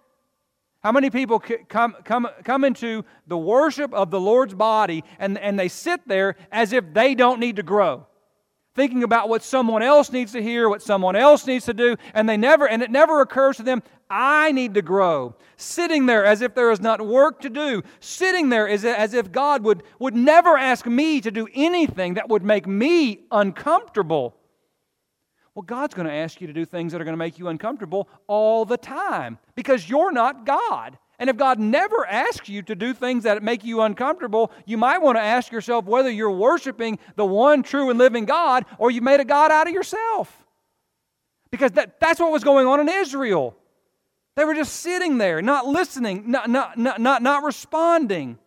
How 0.82 0.92
many 0.92 1.10
people 1.10 1.40
come, 1.40 1.94
come, 2.04 2.26
come 2.42 2.64
into 2.64 3.04
the 3.26 3.36
worship 3.36 3.92
of 3.92 4.10
the 4.10 4.20
Lord's 4.20 4.54
body 4.54 5.04
and, 5.18 5.36
and 5.38 5.58
they 5.58 5.68
sit 5.68 6.06
there 6.08 6.36
as 6.50 6.72
if 6.72 6.94
they 6.94 7.14
don't 7.14 7.38
need 7.38 7.56
to 7.56 7.62
grow? 7.62 8.06
Thinking 8.74 9.02
about 9.02 9.28
what 9.28 9.42
someone 9.42 9.82
else 9.82 10.10
needs 10.10 10.32
to 10.32 10.42
hear, 10.42 10.68
what 10.68 10.80
someone 10.80 11.16
else 11.16 11.46
needs 11.46 11.66
to 11.66 11.74
do, 11.74 11.96
and 12.14 12.28
they 12.28 12.36
never, 12.38 12.66
and 12.66 12.82
it 12.82 12.90
never 12.90 13.20
occurs 13.20 13.58
to 13.58 13.62
them, 13.62 13.82
I 14.08 14.52
need 14.52 14.74
to 14.74 14.82
grow. 14.82 15.36
Sitting 15.56 16.06
there 16.06 16.24
as 16.24 16.40
if 16.40 16.54
there 16.54 16.70
is 16.70 16.80
not 16.80 17.04
work 17.04 17.40
to 17.42 17.50
do, 17.50 17.82
sitting 18.00 18.48
there 18.48 18.68
as, 18.68 18.84
as 18.84 19.12
if 19.12 19.30
God 19.30 19.62
would, 19.64 19.82
would 19.98 20.16
never 20.16 20.56
ask 20.56 20.86
me 20.86 21.20
to 21.20 21.30
do 21.30 21.46
anything 21.52 22.14
that 22.14 22.28
would 22.28 22.42
make 22.42 22.66
me 22.66 23.26
uncomfortable. 23.30 24.39
Well, 25.60 25.66
God's 25.66 25.92
going 25.92 26.08
to 26.08 26.14
ask 26.14 26.40
you 26.40 26.46
to 26.46 26.54
do 26.54 26.64
things 26.64 26.92
that 26.92 27.02
are 27.02 27.04
going 27.04 27.12
to 27.12 27.18
make 27.18 27.38
you 27.38 27.48
uncomfortable 27.48 28.08
all 28.26 28.64
the 28.64 28.78
time 28.78 29.36
because 29.54 29.90
you're 29.90 30.10
not 30.10 30.46
God. 30.46 30.96
And 31.18 31.28
if 31.28 31.36
God 31.36 31.58
never 31.58 32.06
asks 32.06 32.48
you 32.48 32.62
to 32.62 32.74
do 32.74 32.94
things 32.94 33.24
that 33.24 33.42
make 33.42 33.62
you 33.62 33.82
uncomfortable, 33.82 34.52
you 34.64 34.78
might 34.78 35.02
want 35.02 35.18
to 35.18 35.22
ask 35.22 35.52
yourself 35.52 35.84
whether 35.84 36.10
you're 36.10 36.30
worshiping 36.30 36.98
the 37.14 37.26
one 37.26 37.62
true 37.62 37.90
and 37.90 37.98
living 37.98 38.24
God 38.24 38.64
or 38.78 38.90
you've 38.90 39.04
made 39.04 39.20
a 39.20 39.24
God 39.26 39.50
out 39.50 39.66
of 39.66 39.74
yourself. 39.74 40.46
Because 41.50 41.72
that, 41.72 42.00
that's 42.00 42.18
what 42.18 42.32
was 42.32 42.42
going 42.42 42.66
on 42.66 42.80
in 42.80 42.88
Israel. 42.88 43.54
They 44.36 44.46
were 44.46 44.54
just 44.54 44.76
sitting 44.76 45.18
there, 45.18 45.42
not 45.42 45.66
listening, 45.66 46.30
not, 46.30 46.48
not, 46.48 46.78
not, 46.78 46.98
not, 47.02 47.20
not 47.20 47.42
responding. 47.42 48.38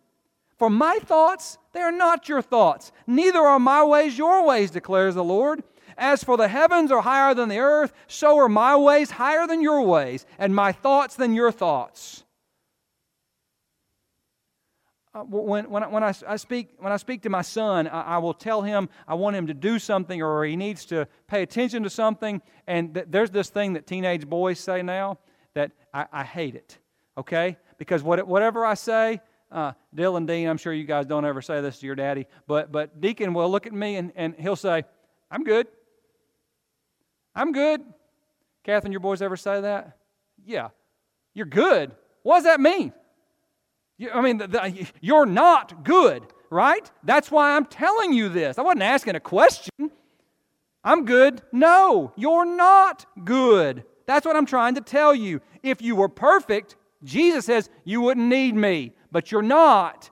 For 0.58 0.68
my 0.68 0.98
thoughts, 1.04 1.58
they 1.74 1.80
are 1.80 1.92
not 1.92 2.28
your 2.28 2.42
thoughts. 2.42 2.90
Neither 3.06 3.38
are 3.38 3.60
my 3.60 3.84
ways 3.84 4.18
your 4.18 4.44
ways, 4.44 4.72
declares 4.72 5.14
the 5.14 5.22
Lord. 5.22 5.62
As 5.96 6.24
for 6.24 6.36
the 6.36 6.48
heavens 6.48 6.90
are 6.90 7.02
higher 7.02 7.34
than 7.34 7.48
the 7.48 7.58
earth, 7.58 7.92
so 8.06 8.38
are 8.38 8.48
my 8.48 8.76
ways 8.76 9.12
higher 9.12 9.46
than 9.46 9.60
your 9.60 9.82
ways, 9.82 10.26
and 10.38 10.54
my 10.54 10.72
thoughts 10.72 11.16
than 11.16 11.34
your 11.34 11.52
thoughts. 11.52 12.24
Uh, 15.14 15.22
when, 15.22 15.70
when, 15.70 15.88
when 15.92 16.02
I, 16.02 16.12
I, 16.26 16.36
speak, 16.36 16.70
when 16.78 16.92
I 16.92 16.96
speak 16.96 17.22
to 17.22 17.30
my 17.30 17.42
son, 17.42 17.86
I, 17.86 18.02
I, 18.02 18.18
will 18.18 18.34
tell 18.34 18.62
him 18.62 18.88
I 19.06 19.14
want 19.14 19.36
him 19.36 19.46
to 19.46 19.54
do 19.54 19.78
something 19.78 20.20
or 20.20 20.44
he 20.44 20.56
needs 20.56 20.84
to 20.86 21.06
pay 21.28 21.42
attention 21.42 21.84
to 21.84 21.90
something. 21.90 22.42
And 22.66 22.94
th- 22.94 23.06
there's 23.08 23.30
this 23.30 23.48
thing 23.48 23.74
that 23.74 23.86
teenage 23.86 24.26
boys 24.26 24.58
say 24.58 24.82
now 24.82 25.18
that 25.54 25.70
I, 25.92 26.06
I 26.12 26.24
hate 26.24 26.56
it, 26.56 26.78
okay? 27.16 27.56
Because 27.78 28.02
what, 28.02 28.26
whatever 28.26 28.66
I 28.66 28.74
say, 28.74 29.20
uh, 29.52 29.74
Dylan 29.94 30.26
Dean, 30.26 30.48
I'm 30.48 30.56
sure 30.56 30.72
you 30.72 30.82
guys 30.82 31.06
don't 31.06 31.24
ever 31.24 31.40
say 31.40 31.60
this 31.60 31.78
to 31.78 31.86
your 31.86 31.94
daddy, 31.94 32.26
but, 32.48 32.72
but 32.72 33.00
Deacon 33.00 33.34
will 33.34 33.48
look 33.48 33.68
at 33.68 33.72
me 33.72 33.94
and, 33.94 34.10
and 34.16 34.34
he'll 34.36 34.56
say, 34.56 34.82
I'm 35.30 35.44
good. 35.44 35.68
I'm 37.34 37.52
good. 37.52 37.82
Catherine, 38.62 38.92
your 38.92 39.00
boys 39.00 39.20
ever 39.22 39.36
say 39.36 39.60
that? 39.60 39.96
Yeah. 40.44 40.68
You're 41.34 41.46
good. 41.46 41.92
What 42.22 42.36
does 42.36 42.44
that 42.44 42.60
mean? 42.60 42.92
You, 43.98 44.10
I 44.10 44.20
mean, 44.20 44.38
the, 44.38 44.46
the, 44.46 44.86
you're 45.00 45.26
not 45.26 45.84
good, 45.84 46.24
right? 46.50 46.90
That's 47.02 47.30
why 47.30 47.56
I'm 47.56 47.66
telling 47.66 48.12
you 48.12 48.28
this. 48.28 48.58
I 48.58 48.62
wasn't 48.62 48.82
asking 48.82 49.14
a 49.16 49.20
question. 49.20 49.90
I'm 50.82 51.04
good. 51.04 51.42
No, 51.52 52.12
you're 52.16 52.44
not 52.44 53.06
good. 53.24 53.84
That's 54.06 54.26
what 54.26 54.36
I'm 54.36 54.46
trying 54.46 54.74
to 54.74 54.80
tell 54.80 55.14
you. 55.14 55.40
If 55.62 55.80
you 55.80 55.96
were 55.96 56.08
perfect, 56.08 56.76
Jesus 57.02 57.46
says 57.46 57.70
you 57.84 58.00
wouldn't 58.00 58.28
need 58.28 58.54
me, 58.54 58.92
but 59.10 59.32
you're 59.32 59.42
not. 59.42 60.10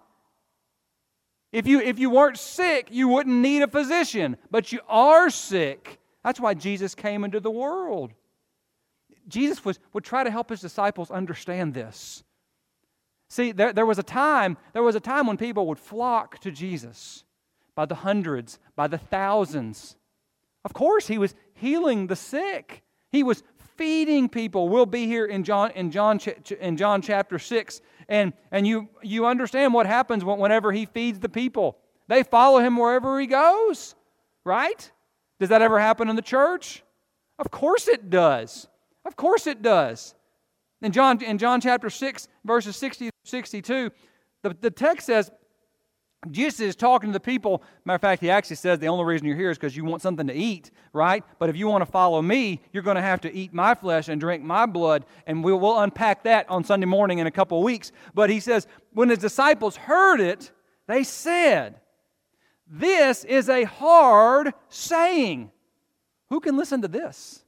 If 1.53 1.67
you, 1.67 1.81
if 1.81 1.99
you 1.99 2.09
weren't 2.09 2.39
sick, 2.39 2.89
you 2.91 3.09
wouldn't 3.09 3.37
need 3.37 3.63
a 3.63 3.69
physician, 3.69 4.39
but 4.51 4.73
you 4.73 4.81
are 4.89 5.29
sick. 5.29 5.99
That's 6.25 6.41
why 6.41 6.55
Jesus 6.55 6.95
came 6.95 7.25
into 7.25 7.41
the 7.41 7.51
world. 7.51 8.13
Jesus 9.29 9.65
was, 9.65 9.79
would 9.93 10.05
try 10.05 10.25
to 10.25 10.31
help 10.31 10.51
his 10.51 10.61
disciples 10.61 11.11
understand 11.11 11.75
this. 11.75 12.23
See, 13.29 13.53
there, 13.53 13.73
there 13.73 13.87
was 13.87 13.99
a 13.99 14.03
time, 14.03 14.59
there 14.73 14.83
was 14.83 14.95
a 14.95 15.01
time 15.01 15.27
when 15.27 15.37
people 15.37 15.67
would 15.69 15.79
flock 15.79 16.39
to 16.41 16.51
Jesus 16.51 17.25
by 17.75 17.87
the 17.87 17.95
hundreds, 17.95 18.59
by 18.77 18.89
the 18.89 18.99
thousands. 18.99 19.97
Of 20.65 20.75
course, 20.75 21.07
he 21.07 21.19
was 21.19 21.35
healing 21.55 22.07
the 22.07 22.17
sick. 22.17 22.83
He 23.11 23.23
was 23.23 23.43
feeding 23.77 24.29
people. 24.29 24.69
We'll 24.69 24.87
be 24.87 25.07
here 25.07 25.25
in 25.25 25.45
John 25.45 25.71
in 25.73 25.91
John 25.91 26.21
in 26.61 26.77
John 26.77 27.03
chapter 27.03 27.39
6 27.39 27.81
and 28.09 28.33
and 28.51 28.67
you 28.67 28.89
you 29.03 29.27
understand 29.27 29.73
what 29.73 29.87
happens 29.87 30.25
whenever 30.25 30.73
he 30.73 30.87
feeds 30.87 31.19
the 31.19 31.29
people. 31.29 31.79
They 32.09 32.23
follow 32.23 32.59
him 32.59 32.77
wherever 32.77 33.19
he 33.19 33.27
goes, 33.27 33.95
right? 34.45 34.91
Does 35.41 35.49
that 35.49 35.63
ever 35.63 35.79
happen 35.79 36.09
in 36.09 36.17
the 36.17 36.23
church? 36.23 36.83
Of 37.39 37.51
course 37.51 37.89
it 37.89 38.11
does. 38.11 38.69
Of 39.05 39.17
course 39.17 39.47
it 39.47 39.63
does. 39.63 40.15
In 40.81 40.93
John, 40.93 41.23
in 41.23 41.39
John 41.39 41.61
chapter 41.61 41.91
6, 41.91 42.29
verses 42.45 42.77
60 42.77 43.11
62, 43.25 43.91
the, 44.43 44.57
the 44.61 44.71
text 44.71 45.07
says, 45.07 45.31
Jesus 46.31 46.61
is 46.61 46.77
talking 46.77 47.11
to 47.11 47.13
the 47.13 47.21
people. 47.21 47.63
Matter 47.85 47.97
of 47.97 48.01
fact, 48.01 48.23
he 48.23 48.31
actually 48.31 48.57
says 48.57 48.79
the 48.79 48.87
only 48.87 49.05
reason 49.05 49.27
you're 49.27 49.37
here 49.37 49.51
is 49.51 49.59
because 49.59 49.77
you 49.77 49.85
want 49.85 50.03
something 50.03 50.29
to 50.29 50.35
eat, 50.35 50.71
right? 50.93 51.25
But 51.41 51.51
if 51.51 51.57
you 51.57 51.67
want 51.67 51.83
to 51.83 51.91
follow 51.91 52.23
me, 52.23 52.61
you're 52.73 52.85
going 52.85 52.97
to 52.97 53.03
have 53.03 53.21
to 53.23 53.33
eat 53.33 53.53
my 53.53 53.75
flesh 53.75 54.09
and 54.09 54.21
drink 54.21 54.45
my 54.45 54.67
blood. 54.67 55.05
And 55.27 55.43
we'll, 55.43 55.59
we'll 55.59 55.81
unpack 55.81 56.23
that 56.25 56.49
on 56.49 56.63
Sunday 56.63 56.87
morning 56.87 57.19
in 57.19 57.27
a 57.27 57.31
couple 57.31 57.59
of 57.59 57.65
weeks. 57.65 57.91
But 58.15 58.31
he 58.31 58.39
says, 58.39 58.69
when 58.93 59.09
his 59.09 59.19
disciples 59.19 59.75
heard 59.75 60.21
it, 60.21 60.53
they 60.87 61.03
said, 61.03 61.81
this 62.67 63.25
is 63.25 63.49
a 63.49 63.65
hard 63.65 64.53
saying. 64.69 65.51
Who 66.31 66.41
can 66.41 66.57
listen 66.57 66.83
to 66.83 66.89
this? 66.89 67.45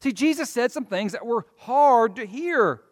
See, 0.00 0.12
Jesus 0.12 0.50
said 0.50 0.72
some 0.72 0.84
things 0.84 1.12
that 1.12 1.24
were 1.24 1.46
hard 1.58 2.16
to 2.16 2.26
hear. 2.26 2.82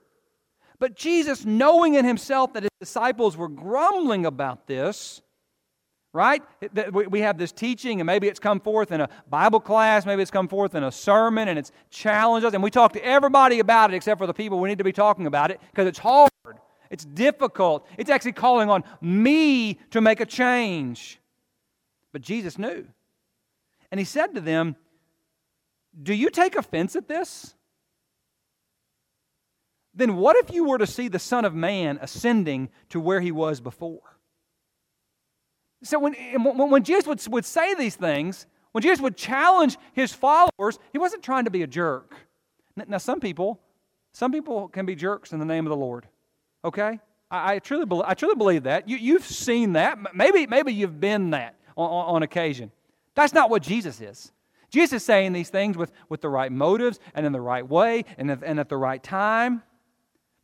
But 0.79 0.97
Jesus, 0.97 1.45
knowing 1.45 1.95
in 1.95 2.05
himself 2.05 2.55
that 2.55 2.65
his 2.65 2.71
disciples 2.81 3.37
were 3.37 3.49
grumbling 3.49 4.27
about 4.27 4.67
this, 4.67 5.23
right? 6.13 6.43
We 6.91 7.21
have 7.21 7.39
this 7.39 7.53
teaching, 7.53 8.01
and 8.01 8.07
maybe 8.07 8.29
it's 8.29 8.41
come 8.41 8.61
forth 8.61 8.93
in 8.93 9.01
a 9.01 9.09
Bible 9.31 9.61
class, 9.61 10.05
maybe 10.05 10.23
it's 10.23 10.31
come 10.31 10.49
forth 10.49 10.75
in 10.75 10.83
a 10.85 10.93
sermon, 10.93 11.49
and 11.49 11.59
it's 11.59 11.73
challenged 11.91 12.45
us. 12.47 12.53
And 12.53 12.63
we 12.63 12.71
talk 12.71 12.93
to 12.95 13.05
everybody 13.05 13.61
about 13.61 13.93
it 13.93 13.97
except 13.97 14.19
for 14.19 14.27
the 14.27 14.35
people 14.35 14.59
we 14.59 14.69
need 14.69 14.79
to 14.79 14.85
be 14.85 14.93
talking 14.93 15.27
about 15.27 15.51
it 15.51 15.61
because 15.71 15.87
it's 15.87 15.99
hard. 15.99 16.31
It's 16.93 17.07
difficult. 17.07 17.89
It's 17.97 18.11
actually 18.11 18.33
calling 18.33 18.69
on 18.69 18.85
me 19.01 19.81
to 19.91 20.03
make 20.03 20.21
a 20.21 20.27
change. 20.27 21.19
But 22.13 22.21
Jesus 22.21 22.59
knew. 22.59 22.87
And 23.91 23.99
he 23.99 24.05
said 24.05 24.35
to 24.35 24.43
them, 24.43 24.77
Do 26.01 26.13
you 26.13 26.29
take 26.29 26.55
offense 26.55 26.95
at 26.95 27.09
this? 27.09 27.55
Then 29.95 30.17
what 30.17 30.37
if 30.37 30.55
you 30.55 30.65
were 30.65 30.79
to 30.79 30.87
see 30.87 31.09
the 31.09 31.19
Son 31.19 31.47
of 31.47 31.55
Man 31.55 31.99
ascending 32.01 32.69
to 32.91 33.01
where 33.01 33.21
he 33.21 33.33
was 33.33 33.61
before? 33.61 34.19
So 35.83 35.99
when, 35.99 36.15
when 36.15 36.85
Jesus 36.85 37.07
would, 37.07 37.27
would 37.29 37.45
say 37.47 37.75
these 37.75 37.97
things, 37.97 38.47
when 38.73 38.83
Jesus 38.83 39.01
would 39.01 39.17
challenge 39.17 39.79
his 39.95 40.13
followers, 40.13 40.79
he 40.93 40.99
wasn't 40.99 41.23
trying 41.23 41.45
to 41.45 41.51
be 41.51 41.63
a 41.63 41.67
jerk. 41.67 42.15
Now, 42.77 42.99
some 42.99 43.19
people, 43.19 43.61
some 44.13 44.31
people 44.31 44.69
can 44.69 44.85
be 44.85 44.95
jerks 44.95 45.33
in 45.33 45.39
the 45.39 45.45
name 45.47 45.67
of 45.67 45.71
the 45.71 45.77
Lord. 45.77 46.07
Okay? 46.65 47.01
I, 47.31 47.55
I 47.55 47.59
truly, 47.59 47.87
be, 47.87 48.01
I 48.05 48.15
truly 48.15 48.35
believe 48.35 48.65
that. 48.65 48.89
You, 48.89 48.97
you've 48.97 49.25
seen 49.25 49.73
that. 49.75 49.99
Maybe, 50.15 50.47
maybe 50.47 50.73
you've 50.73 51.01
been 51.01 51.31
that 51.31 51.57
on, 51.77 51.89
on, 51.89 52.17
on 52.17 52.23
occasion. 52.23 52.71
That's 53.15 53.33
not 53.33 53.51
what 53.51 53.63
Jesus 53.63 54.01
is. 54.01 54.33
Jesus 54.71 55.03
is 55.03 55.05
saying 55.05 55.33
these 55.33 55.51
things 55.51 55.77
with, 55.77 55.93
with 56.09 56.23
the 56.23 56.31
right 56.31 56.51
motives 56.51 56.99
and 57.15 57.27
in 57.27 57.33
the 57.33 57.41
right 57.41 57.69
way 57.69 58.05
and 58.17 58.31
at, 58.31 58.43
and 58.43 58.59
at 58.59 58.69
the 58.69 58.77
right 58.77 59.03
time. 59.03 59.63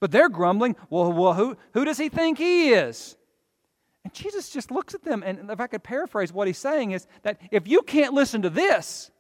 But 0.01 0.11
they're 0.11 0.29
grumbling, 0.29 0.77
well, 0.91 1.13
well 1.13 1.35
who, 1.35 1.57
who 1.73 1.85
does 1.85 1.99
he 1.99 2.09
think 2.09 2.39
he 2.39 2.71
is? 2.71 3.17
And 4.05 4.13
Jesus 4.13 4.51
just 4.51 4.71
looks 4.71 4.95
at 4.95 5.03
them, 5.03 5.23
and 5.25 5.51
if 5.51 5.61
I 5.61 5.67
could 5.67 5.83
paraphrase 5.83 6.33
what 6.33 6.47
he's 6.47 6.59
saying, 6.59 6.93
is 6.93 7.07
that 7.23 7.41
if 7.51 7.67
you 7.67 7.83
can't 7.83 8.15
listen 8.15 8.43
to 8.43 8.51
this, 8.51 9.11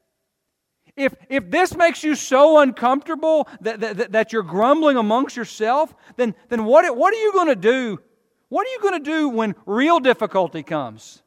if, 0.98 1.14
if 1.28 1.50
this 1.50 1.76
makes 1.76 2.02
you 2.02 2.14
so 2.14 2.58
uncomfortable 2.58 3.48
that, 3.60 3.80
that, 3.80 4.12
that 4.12 4.32
you're 4.32 4.42
grumbling 4.42 4.96
amongst 4.96 5.36
yourself, 5.36 5.94
then, 6.16 6.34
then 6.48 6.64
what, 6.64 6.96
what 6.96 7.14
are 7.14 7.18
you 7.18 7.32
going 7.32 7.48
to 7.48 7.56
do? 7.56 8.00
What 8.48 8.66
are 8.66 8.70
you 8.70 8.80
going 8.80 9.02
to 9.02 9.10
do 9.10 9.28
when 9.28 9.54
real 9.66 10.00
difficulty 10.00 10.62
comes? 10.62 11.22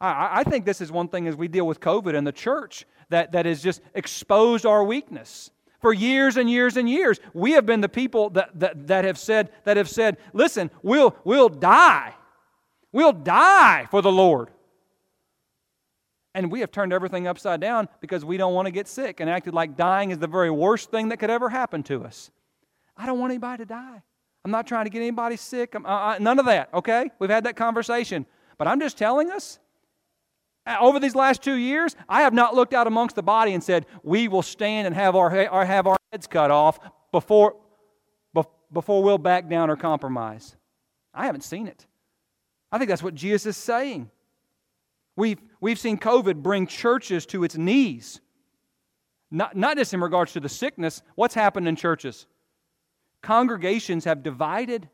I, 0.00 0.40
I 0.40 0.44
think 0.44 0.64
this 0.64 0.80
is 0.80 0.92
one 0.92 1.08
thing 1.08 1.26
as 1.26 1.36
we 1.36 1.48
deal 1.48 1.66
with 1.66 1.80
COVID 1.80 2.14
in 2.14 2.24
the 2.24 2.32
church 2.32 2.84
that, 3.10 3.32
that 3.32 3.46
has 3.46 3.62
just 3.62 3.80
exposed 3.94 4.66
our 4.66 4.84
weakness. 4.84 5.50
For 5.80 5.92
years 5.92 6.36
and 6.36 6.48
years 6.48 6.76
and 6.76 6.88
years, 6.88 7.18
we 7.34 7.52
have 7.52 7.66
been 7.66 7.80
the 7.80 7.88
people 7.88 8.30
that, 8.30 8.50
that, 8.60 8.86
that, 8.86 9.04
have, 9.04 9.18
said, 9.18 9.50
that 9.64 9.76
have 9.76 9.88
said, 9.88 10.16
listen, 10.32 10.70
we'll, 10.82 11.16
we'll 11.24 11.48
die. 11.48 12.14
We'll 12.92 13.12
die 13.12 13.88
for 13.90 14.00
the 14.00 14.12
Lord. 14.12 14.50
And 16.34 16.50
we 16.50 16.60
have 16.60 16.70
turned 16.70 16.92
everything 16.92 17.26
upside 17.26 17.60
down 17.60 17.88
because 18.00 18.24
we 18.24 18.36
don't 18.36 18.54
want 18.54 18.66
to 18.66 18.72
get 18.72 18.88
sick 18.88 19.20
and 19.20 19.28
acted 19.28 19.52
like 19.52 19.76
dying 19.76 20.10
is 20.10 20.18
the 20.18 20.26
very 20.26 20.50
worst 20.50 20.90
thing 20.90 21.08
that 21.10 21.18
could 21.18 21.30
ever 21.30 21.50
happen 21.50 21.82
to 21.84 22.04
us. 22.04 22.30
I 22.96 23.06
don't 23.06 23.18
want 23.18 23.32
anybody 23.32 23.64
to 23.64 23.66
die. 23.66 24.02
I'm 24.44 24.50
not 24.50 24.66
trying 24.66 24.86
to 24.86 24.90
get 24.90 25.00
anybody 25.00 25.36
sick. 25.36 25.74
Uh, 25.74 26.16
none 26.20 26.38
of 26.38 26.46
that, 26.46 26.70
okay? 26.74 27.10
We've 27.18 27.30
had 27.30 27.44
that 27.44 27.56
conversation. 27.56 28.26
But 28.58 28.66
I'm 28.66 28.80
just 28.80 28.96
telling 28.98 29.30
us 29.30 29.58
over 30.80 31.00
these 31.00 31.14
last 31.14 31.42
two 31.42 31.56
years, 31.56 31.96
I 32.08 32.22
have 32.22 32.32
not 32.32 32.54
looked 32.54 32.74
out 32.74 32.86
amongst 32.86 33.16
the 33.16 33.22
body 33.22 33.52
and 33.54 33.62
said, 33.62 33.86
we 34.02 34.28
will 34.28 34.42
stand 34.42 34.86
and 34.86 34.94
have 34.94 35.14
our, 35.16 35.30
have 35.30 35.86
our 35.86 35.96
heads 36.10 36.26
cut 36.26 36.50
off 36.50 36.78
before, 37.10 37.56
before 38.72 39.02
we'll 39.02 39.18
back 39.18 39.48
down 39.48 39.70
or 39.70 39.76
compromise. 39.76 40.56
I 41.12 41.26
haven't 41.26 41.44
seen 41.44 41.66
it. 41.66 41.86
I 42.70 42.78
think 42.78 42.88
that's 42.88 43.02
what 43.02 43.14
Jesus 43.14 43.46
is 43.46 43.56
saying. 43.56 44.10
We've, 45.14 45.38
we've 45.62 45.78
seen 45.78 45.96
COVID 45.96 46.42
bring 46.42 46.66
churches 46.66 47.24
to 47.26 47.44
its 47.44 47.56
knees. 47.56 48.20
Not, 49.30 49.56
not 49.56 49.78
just 49.78 49.94
in 49.94 50.00
regards 50.02 50.34
to 50.34 50.40
the 50.40 50.48
sickness, 50.50 51.00
what's 51.14 51.34
happened 51.34 51.66
in 51.66 51.76
churches? 51.76 52.26
Congregations 53.22 54.04
have 54.04 54.22
divided. 54.22 54.90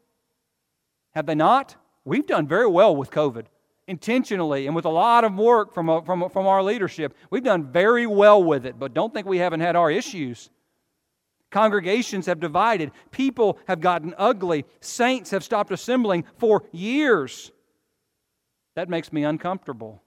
Have 1.14 1.26
they 1.26 1.34
not? 1.34 1.74
We've 2.04 2.26
done 2.26 2.46
very 2.46 2.68
well 2.68 2.94
with 2.94 3.10
COVID, 3.10 3.46
intentionally 3.88 4.66
and 4.66 4.76
with 4.76 4.84
a 4.84 4.90
lot 4.90 5.24
of 5.24 5.34
work 5.34 5.74
from, 5.74 5.90
uh, 5.90 6.02
from, 6.02 6.30
from 6.30 6.46
our 6.46 6.62
leadership. 6.62 7.16
We've 7.30 7.42
done 7.42 7.72
very 7.72 8.06
well 8.06 8.44
with 8.44 8.64
it, 8.64 8.78
but 8.78 8.94
don't 8.94 9.12
think 9.12 9.26
we 9.26 9.38
haven't 9.38 9.60
had 9.60 9.74
our 9.74 9.90
issues. 9.90 10.50
Congregations 11.50 12.26
have 12.26 12.40
divided. 12.40 12.92
People 13.10 13.58
have 13.66 13.80
gotten 13.80 14.14
ugly. 14.18 14.66
Saints 14.80 15.30
have 15.30 15.42
stopped 15.42 15.72
assembling 15.72 16.24
for 16.36 16.64
years. 16.72 17.50
That 18.76 18.90
makes 18.90 19.12
me 19.12 19.24
uncomfortable. 19.24 20.02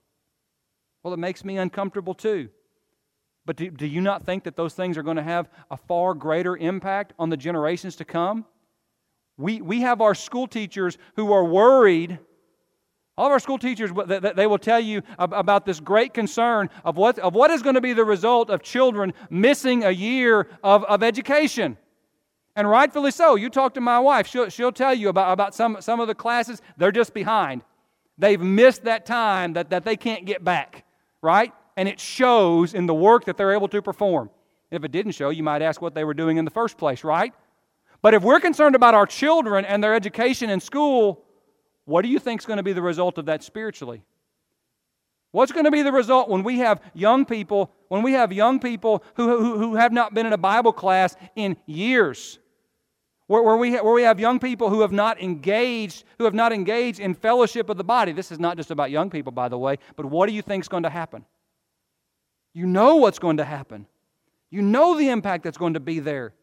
Well, 1.03 1.13
it 1.13 1.17
makes 1.17 1.43
me 1.43 1.57
uncomfortable 1.57 2.13
too. 2.13 2.49
But 3.45 3.55
do, 3.55 3.71
do 3.71 3.87
you 3.87 4.01
not 4.01 4.23
think 4.23 4.43
that 4.43 4.55
those 4.55 4.73
things 4.73 4.97
are 4.97 5.03
going 5.03 5.17
to 5.17 5.23
have 5.23 5.49
a 5.71 5.77
far 5.77 6.13
greater 6.13 6.55
impact 6.55 7.13
on 7.17 7.29
the 7.29 7.37
generations 7.37 7.95
to 7.97 8.05
come? 8.05 8.45
We, 9.37 9.61
we 9.61 9.81
have 9.81 10.01
our 10.01 10.13
school 10.13 10.47
teachers 10.47 10.97
who 11.15 11.31
are 11.33 11.43
worried. 11.43 12.19
All 13.17 13.25
of 13.25 13.31
our 13.31 13.39
school 13.39 13.57
teachers, 13.57 13.89
they 14.35 14.45
will 14.45 14.59
tell 14.59 14.79
you 14.79 15.01
about 15.17 15.65
this 15.65 15.79
great 15.79 16.13
concern 16.13 16.69
of 16.85 16.97
what, 16.97 17.17
of 17.17 17.33
what 17.33 17.49
is 17.49 17.63
going 17.63 17.75
to 17.75 17.81
be 17.81 17.93
the 17.93 18.05
result 18.05 18.49
of 18.51 18.61
children 18.61 19.13
missing 19.29 19.83
a 19.83 19.91
year 19.91 20.47
of, 20.63 20.83
of 20.83 21.01
education. 21.01 21.77
And 22.55 22.69
rightfully 22.69 23.11
so. 23.11 23.35
You 23.35 23.49
talk 23.49 23.73
to 23.73 23.81
my 23.81 23.99
wife, 23.99 24.27
she'll, 24.27 24.49
she'll 24.49 24.71
tell 24.71 24.93
you 24.93 25.09
about, 25.09 25.31
about 25.31 25.55
some, 25.55 25.77
some 25.79 25.99
of 25.99 26.07
the 26.07 26.15
classes, 26.15 26.61
they're 26.77 26.91
just 26.91 27.13
behind. 27.13 27.63
They've 28.17 28.39
missed 28.39 28.83
that 28.83 29.05
time 29.05 29.53
that, 29.53 29.71
that 29.71 29.83
they 29.83 29.95
can't 29.95 30.25
get 30.25 30.43
back, 30.43 30.85
right? 31.21 31.53
And 31.77 31.87
it 31.87 31.99
shows 31.99 32.73
in 32.73 32.85
the 32.85 32.93
work 32.93 33.25
that 33.25 33.37
they're 33.37 33.53
able 33.53 33.67
to 33.69 33.81
perform. 33.81 34.29
If 34.69 34.83
it 34.83 34.91
didn't 34.91 35.13
show, 35.13 35.29
you 35.29 35.43
might 35.43 35.61
ask 35.61 35.81
what 35.81 35.95
they 35.95 36.03
were 36.03 36.13
doing 36.13 36.37
in 36.37 36.45
the 36.45 36.51
first 36.51 36.77
place, 36.77 37.03
right? 37.03 37.33
But 38.01 38.13
if 38.13 38.23
we're 38.23 38.39
concerned 38.39 38.75
about 38.75 38.93
our 38.93 39.05
children 39.05 39.65
and 39.65 39.83
their 39.83 39.93
education 39.93 40.49
in 40.49 40.59
school, 40.59 41.23
what 41.85 42.01
do 42.01 42.07
you 42.07 42.19
think 42.19 42.41
is 42.41 42.45
going 42.45 42.57
to 42.57 42.63
be 42.63 42.73
the 42.73 42.81
result 42.81 43.17
of 43.17 43.25
that 43.25 43.43
spiritually? 43.43 44.01
What's 45.31 45.51
going 45.51 45.65
to 45.65 45.71
be 45.71 45.81
the 45.81 45.91
result 45.91 46.29
when 46.29 46.43
we 46.43 46.59
have 46.59 46.81
young 46.93 47.25
people, 47.25 47.71
when 47.87 48.01
we 48.01 48.13
have 48.13 48.33
young 48.33 48.59
people 48.59 49.03
who, 49.15 49.37
who, 49.39 49.57
who 49.57 49.75
have 49.75 49.93
not 49.93 50.13
been 50.13 50.25
in 50.25 50.33
a 50.33 50.37
Bible 50.37 50.73
class 50.73 51.15
in 51.35 51.57
years? 51.65 52.39
Where, 53.31 53.41
where, 53.41 53.55
we, 53.55 53.71
where 53.77 53.93
we 53.93 54.03
have 54.03 54.19
young 54.19 54.39
people 54.39 54.69
who 54.69 54.81
have 54.81 54.91
not 54.91 55.21
engaged, 55.21 56.03
who 56.17 56.25
have 56.25 56.33
not 56.33 56.51
engaged 56.51 56.99
in 56.99 57.13
fellowship 57.13 57.69
of 57.69 57.77
the 57.77 57.83
body. 57.85 58.11
This 58.11 58.29
is 58.29 58.39
not 58.39 58.57
just 58.57 58.71
about 58.71 58.91
young 58.91 59.09
people, 59.09 59.31
by 59.31 59.47
the 59.47 59.57
way, 59.57 59.77
but 59.95 60.05
what 60.05 60.27
do 60.27 60.35
you 60.35 60.41
think 60.41 60.65
is 60.65 60.67
going 60.67 60.83
to 60.83 60.89
happen? 60.89 61.23
You 62.53 62.65
know 62.65 62.97
what's 62.97 63.19
going 63.19 63.37
to 63.37 63.45
happen. 63.45 63.87
You 64.49 64.61
know 64.61 64.97
the 64.97 65.07
impact 65.07 65.45
that's 65.45 65.57
going 65.57 65.75
to 65.75 65.79
be 65.79 65.99
there. 65.99 66.33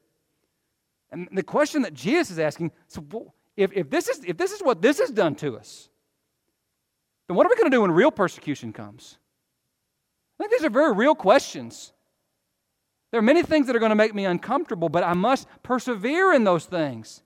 And 1.11 1.29
the 1.31 1.43
question 1.43 1.83
that 1.83 1.93
Jesus 1.93 2.31
is 2.31 2.39
asking 2.39 2.73
so 2.87 3.35
if, 3.55 3.71
if, 3.75 3.91
this 3.91 4.09
is, 4.09 4.25
if 4.25 4.39
this 4.39 4.53
is 4.53 4.63
what 4.63 4.81
this 4.81 4.99
has 4.99 5.11
done 5.11 5.35
to 5.35 5.59
us, 5.59 5.91
then 7.27 7.37
what 7.37 7.47
are 7.47 7.51
we 7.51 7.57
going 7.57 7.71
to 7.71 7.77
do 7.77 7.83
when 7.83 7.91
real 7.91 8.11
persecution 8.11 8.73
comes? 8.73 9.19
I 10.41 10.45
think 10.45 10.53
these 10.53 10.65
are 10.65 10.71
very 10.71 10.95
real 10.95 11.15
questions. 11.15 11.93
There 13.11 13.19
are 13.19 13.23
many 13.23 13.43
things 13.43 13.67
that 13.67 13.77
are 13.77 13.79
going 13.79 13.91
to 13.91 13.97
make 13.97 14.15
me 14.15 14.27
uncomfortable, 14.27 14.89
but 14.89 15.03
I 15.03 15.15
must 15.15 15.49
persevere 15.63 16.33
in 16.33 16.45
those 16.45 16.67
things. 16.67 17.23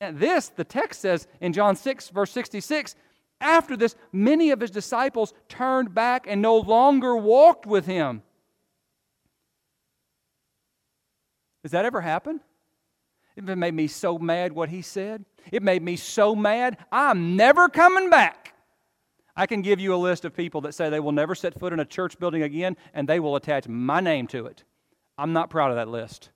And 0.00 0.18
this, 0.18 0.50
the 0.50 0.64
text 0.64 1.00
says 1.00 1.26
in 1.40 1.52
John 1.52 1.74
6, 1.74 2.10
verse 2.10 2.30
66, 2.32 2.94
after 3.40 3.76
this, 3.76 3.96
many 4.12 4.50
of 4.50 4.60
his 4.60 4.70
disciples 4.70 5.32
turned 5.48 5.94
back 5.94 6.26
and 6.28 6.42
no 6.42 6.58
longer 6.58 7.16
walked 7.16 7.66
with 7.66 7.86
him. 7.86 8.22
Does 11.62 11.72
that 11.72 11.84
ever 11.84 12.00
happen? 12.00 12.40
It 13.36 13.44
made 13.44 13.74
me 13.74 13.86
so 13.86 14.18
mad 14.18 14.52
what 14.52 14.68
he 14.68 14.82
said. 14.82 15.24
It 15.52 15.62
made 15.62 15.82
me 15.82 15.96
so 15.96 16.34
mad, 16.34 16.76
I'm 16.90 17.36
never 17.36 17.68
coming 17.68 18.10
back. 18.10 18.54
I 19.38 19.46
can 19.46 19.62
give 19.62 19.78
you 19.78 19.94
a 19.94 19.96
list 19.96 20.24
of 20.24 20.36
people 20.36 20.62
that 20.62 20.74
say 20.74 20.90
they 20.90 20.98
will 20.98 21.12
never 21.12 21.36
set 21.36 21.56
foot 21.56 21.72
in 21.72 21.78
a 21.78 21.84
church 21.84 22.18
building 22.18 22.42
again 22.42 22.76
and 22.92 23.08
they 23.08 23.20
will 23.20 23.36
attach 23.36 23.68
my 23.68 24.00
name 24.00 24.26
to 24.26 24.46
it. 24.46 24.64
I'm 25.16 25.32
not 25.32 25.48
proud 25.48 25.70
of 25.70 25.76
that 25.76 25.86
list. 25.86 26.30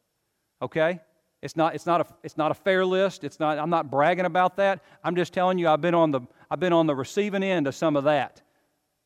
Okay? 0.62 1.00
It's 1.42 1.56
not, 1.56 1.74
it's 1.74 1.84
not, 1.84 2.00
a, 2.00 2.06
it's 2.22 2.36
not 2.36 2.52
a 2.52 2.54
fair 2.54 2.86
list. 2.86 3.24
It's 3.24 3.40
not, 3.40 3.58
I'm 3.58 3.70
not 3.70 3.90
bragging 3.90 4.24
about 4.24 4.56
that. 4.58 4.84
I'm 5.02 5.16
just 5.16 5.32
telling 5.32 5.58
you 5.58 5.66
I've 5.66 5.80
been, 5.80 5.96
on 5.96 6.12
the, 6.12 6.20
I've 6.48 6.60
been 6.60 6.72
on 6.72 6.86
the 6.86 6.94
receiving 6.94 7.42
end 7.42 7.66
of 7.66 7.74
some 7.74 7.96
of 7.96 8.04
that. 8.04 8.40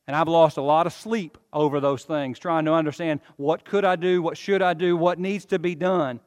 And 0.07 0.15
I've 0.15 0.29
lost 0.29 0.59
a 0.59 0.63
lot 0.63 0.87
of 0.87 0.93
sleep 0.93 1.39
over 1.55 1.81
those 1.81 2.05
things, 2.05 2.39
trying 2.39 2.67
to 2.67 2.75
understand 2.75 3.21
what 3.37 3.65
could 3.65 3.87
I 3.87 3.97
do, 3.97 4.21
what 4.21 4.37
should 4.37 4.61
I 4.61 4.75
do, 4.75 4.95
what 4.95 5.19
needs 5.19 5.47
to 5.47 5.59
be 5.59 5.75
done. 5.75 6.21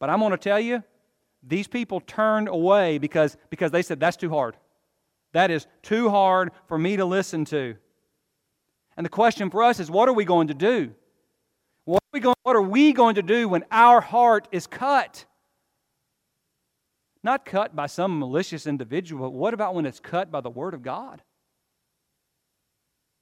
But 0.00 0.10
I'm 0.10 0.18
going 0.18 0.32
to 0.32 0.36
tell 0.36 0.58
you, 0.58 0.82
these 1.44 1.68
people 1.68 2.00
turned 2.00 2.48
away 2.48 2.98
because, 2.98 3.36
because 3.48 3.70
they 3.70 3.82
said, 3.82 4.00
that's 4.00 4.16
too 4.16 4.30
hard. 4.30 4.56
That 5.36 5.50
is 5.50 5.66
too 5.82 6.08
hard 6.08 6.50
for 6.66 6.78
me 6.78 6.96
to 6.96 7.04
listen 7.04 7.44
to. 7.44 7.76
And 8.96 9.04
the 9.04 9.10
question 9.10 9.50
for 9.50 9.62
us 9.62 9.78
is 9.80 9.90
what 9.90 10.08
are 10.08 10.14
we 10.14 10.24
going 10.24 10.48
to 10.48 10.54
do? 10.54 10.94
What 11.84 11.98
are 11.98 12.14
we 12.14 12.20
going, 12.20 12.36
what 12.42 12.56
are 12.56 12.62
we 12.62 12.94
going 12.94 13.16
to 13.16 13.22
do 13.22 13.46
when 13.46 13.62
our 13.70 14.00
heart 14.00 14.48
is 14.50 14.66
cut? 14.66 15.26
Not 17.22 17.44
cut 17.44 17.76
by 17.76 17.84
some 17.84 18.18
malicious 18.18 18.66
individual, 18.66 19.26
but 19.26 19.36
what 19.36 19.52
about 19.52 19.74
when 19.74 19.84
it's 19.84 20.00
cut 20.00 20.30
by 20.30 20.40
the 20.40 20.48
Word 20.48 20.72
of 20.72 20.82
God? 20.82 21.20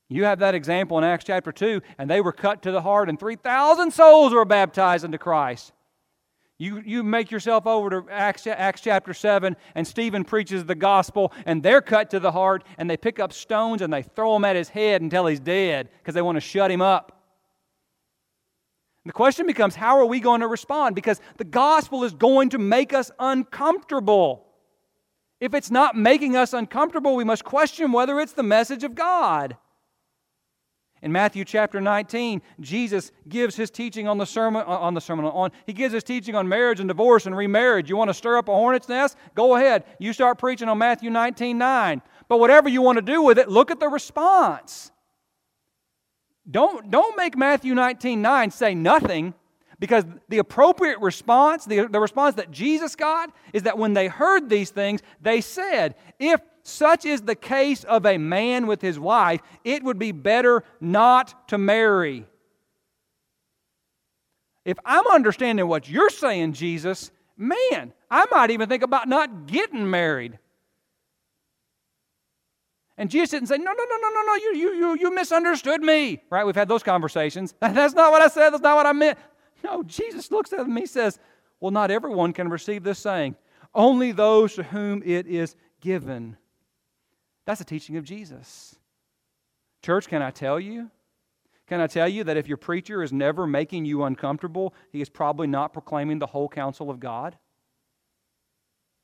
You 0.09 0.23
have 0.23 0.39
that 0.39 0.55
example 0.55 0.97
in 0.99 1.03
Acts 1.03 1.25
chapter 1.25 1.51
2, 1.51 1.83
and 1.99 2.09
they 2.09 2.21
were 2.21 2.31
cut 2.31 2.63
to 2.63 2.71
the 2.71 2.83
heart, 2.83 3.09
and 3.09 3.19
3,000 3.19 3.91
souls 3.91 4.33
were 4.33 4.45
baptized 4.45 5.05
into 5.05 5.19
Christ. 5.19 5.73
You, 6.65 6.83
you 6.83 7.03
make 7.03 7.31
yourself 7.31 7.67
over 7.67 7.91
to 7.91 8.11
Acts, 8.11 8.47
Acts 8.47 8.81
chapter 8.81 9.13
7, 9.13 9.55
and 9.75 9.87
Stephen 9.87 10.25
preaches 10.25 10.65
the 10.65 10.75
gospel, 10.75 11.31
and 11.45 11.63
they're 11.63 11.83
cut 11.83 12.09
to 12.13 12.21
the 12.21 12.33
heart, 12.33 12.65
and 12.79 12.89
they 12.89 12.97
pick 12.97 13.21
up 13.21 13.35
stones 13.35 13.83
and 13.83 13.93
they 13.93 14.01
throw 14.01 14.33
them 14.33 14.47
at 14.47 14.57
his 14.57 14.71
head 14.71 15.03
until 15.03 15.27
he's 15.27 15.41
dead 15.41 15.91
because 15.99 16.15
they 16.15 16.23
want 16.23 16.37
to 16.37 16.41
shut 16.41 16.71
him 16.71 16.81
up. 16.81 17.21
The 19.05 19.13
question 19.13 19.47
becomes 19.47 19.75
how 19.75 19.99
are 19.99 20.07
we 20.07 20.21
going 20.21 20.41
to 20.41 20.49
respond? 20.49 20.95
Because 20.95 21.21
the 21.37 21.45
gospel 21.45 22.03
is 22.03 22.15
going 22.15 22.49
to 22.49 22.59
make 22.59 22.95
us 22.95 23.11
uncomfortable. 23.19 24.47
If 25.41 25.53
it's 25.53 25.71
not 25.71 25.99
making 25.99 26.35
us 26.35 26.55
uncomfortable, 26.55 27.15
we 27.15 27.25
must 27.25 27.45
question 27.45 27.93
whether 27.93 28.19
it's 28.21 28.33
the 28.33 28.43
message 28.43 28.85
of 28.85 28.95
God. 28.95 29.59
In 31.05 31.13
Matthew 31.13 31.45
chapter 31.45 31.83
19, 31.83 32.41
Jesus 32.61 33.13
gives 33.29 33.57
his 33.57 33.71
teaching 33.71 34.09
on 34.09 34.17
the 34.17 34.25
sermon 34.25 34.65
uh, 34.67 34.71
on 34.71 34.95
the 34.95 35.03
sermon 35.03 35.27
on 35.27 35.51
he 35.67 35.75
gives 35.75 35.93
his 35.93 36.03
teaching 36.03 36.35
on 36.35 36.49
marriage 36.49 36.81
and 36.81 36.89
divorce 36.89 37.27
and 37.27 37.37
remarriage. 37.37 37.91
You 37.91 37.97
want 37.99 38.09
to 38.09 38.15
stir 38.15 38.39
up 38.39 38.49
a 38.49 38.55
hornet's 38.55 38.89
nest? 38.89 39.19
Go 39.35 39.55
ahead. 39.55 39.85
You 39.99 40.15
start 40.15 40.39
preaching 40.39 40.67
on 40.67 40.79
Matthew 40.79 41.11
19, 41.11 41.59
9. 41.59 42.03
But 42.27 42.41
whatever 42.41 42.71
you 42.71 42.81
want 42.81 42.97
to 42.97 43.03
do 43.03 43.21
with 43.21 43.39
it, 43.39 43.51
look 43.51 43.71
at 43.71 43.81
the 43.81 43.89
response. 43.89 44.93
Don't, 46.51 46.91
don't 46.91 47.19
make 47.19 47.37
Matthew 47.37 47.75
19, 47.75 48.23
9 48.23 48.51
say 48.51 48.75
nothing 48.75 49.35
because 49.79 50.05
the 50.31 50.39
appropriate 50.39 51.01
response, 51.01 51.67
the, 51.67 51.87
the 51.87 52.01
response 52.01 52.37
that 52.37 52.51
Jesus 52.51 52.97
got, 52.97 53.31
is 53.53 53.65
that 53.65 53.77
when 53.77 53.93
they 53.93 54.09
heard 54.09 54.49
these 54.49 54.71
things, 54.71 55.03
they 55.21 55.43
said, 55.43 55.97
If 56.19 56.41
such 56.65 57.05
is 57.05 57.23
the 57.23 57.35
case 57.35 57.85
of 57.85 58.07
a 58.07 58.19
man 58.19 58.67
with 58.67 58.81
his 58.81 58.99
wife, 58.99 59.41
it 59.65 59.85
would 59.85 59.99
be 59.99 60.13
better 60.13 60.65
not 60.81 61.49
to 61.49 61.59
marry. 61.59 62.27
If 64.65 64.79
I'm 64.85 65.07
understanding 65.09 65.69
what 65.69 65.89
you're 65.89 66.09
saying, 66.09 66.55
Jesus, 66.55 67.11
man, 67.37 67.93
I 68.11 68.25
might 68.31 68.51
even 68.51 68.69
think 68.69 68.83
about 68.83 69.07
not 69.07 69.47
getting 69.47 69.89
married. 69.91 70.39
And 72.97 73.11
Jesus 73.11 73.31
didn't 73.31 73.49
say, 73.49 73.59
No, 73.59 73.73
no, 73.73 73.85
no, 73.85 73.97
no, 73.97 74.09
no, 74.09 74.23
no, 74.23 74.35
you, 74.35 74.55
you, 74.55 74.75
you, 74.75 74.99
you 74.99 75.15
misunderstood 75.15 75.83
me. 75.83 76.23
Right? 76.31 76.45
We've 76.47 76.55
had 76.55 76.69
those 76.69 76.83
conversations. 76.83 77.55
That's 77.61 77.95
not 77.95 78.11
what 78.11 78.23
I 78.23 78.29
said. 78.29 78.51
That's 78.51 78.63
not 78.63 78.77
what 78.77 78.87
I 78.87 78.93
meant. 78.93 79.19
No, 79.63 79.83
Jesus 79.83 80.31
looks 80.31 80.53
at 80.55 80.67
me 80.67 80.83
and 80.83 80.91
says, 80.91 81.19
Well, 81.61 81.73
not 81.73 81.91
everyone 81.91 82.33
can 82.33 82.49
receive 82.49 82.85
this 82.85 83.01
saying, 83.01 83.37
only 83.75 84.13
those 84.13 84.55
to 84.55 84.63
whom 84.63 85.03
it 85.05 85.27
is 85.27 85.57
given. 85.81 86.37
That's 87.47 87.61
a 87.61 87.65
teaching 87.65 87.97
of 87.97 88.05
Jesus. 88.05 88.77
Church, 89.83 90.09
can 90.09 90.23
I 90.23 90.31
tell 90.31 90.59
you? 90.59 90.91
Can 91.67 91.81
I 91.81 91.87
tell 91.87 92.09
you 92.09 92.25
that 92.25 92.37
if 92.37 92.47
your 92.47 92.57
preacher 92.57 93.03
is 93.03 93.13
never 93.13 93.47
making 93.47 93.85
you 93.85 94.05
uncomfortable, 94.05 94.75
he 94.91 95.01
is 95.01 95.09
probably 95.09 95.47
not 95.47 95.73
proclaiming 95.73 96.19
the 96.19 96.27
whole 96.27 96.49
counsel 96.49 96.91
of 96.91 97.01
God? 97.01 97.37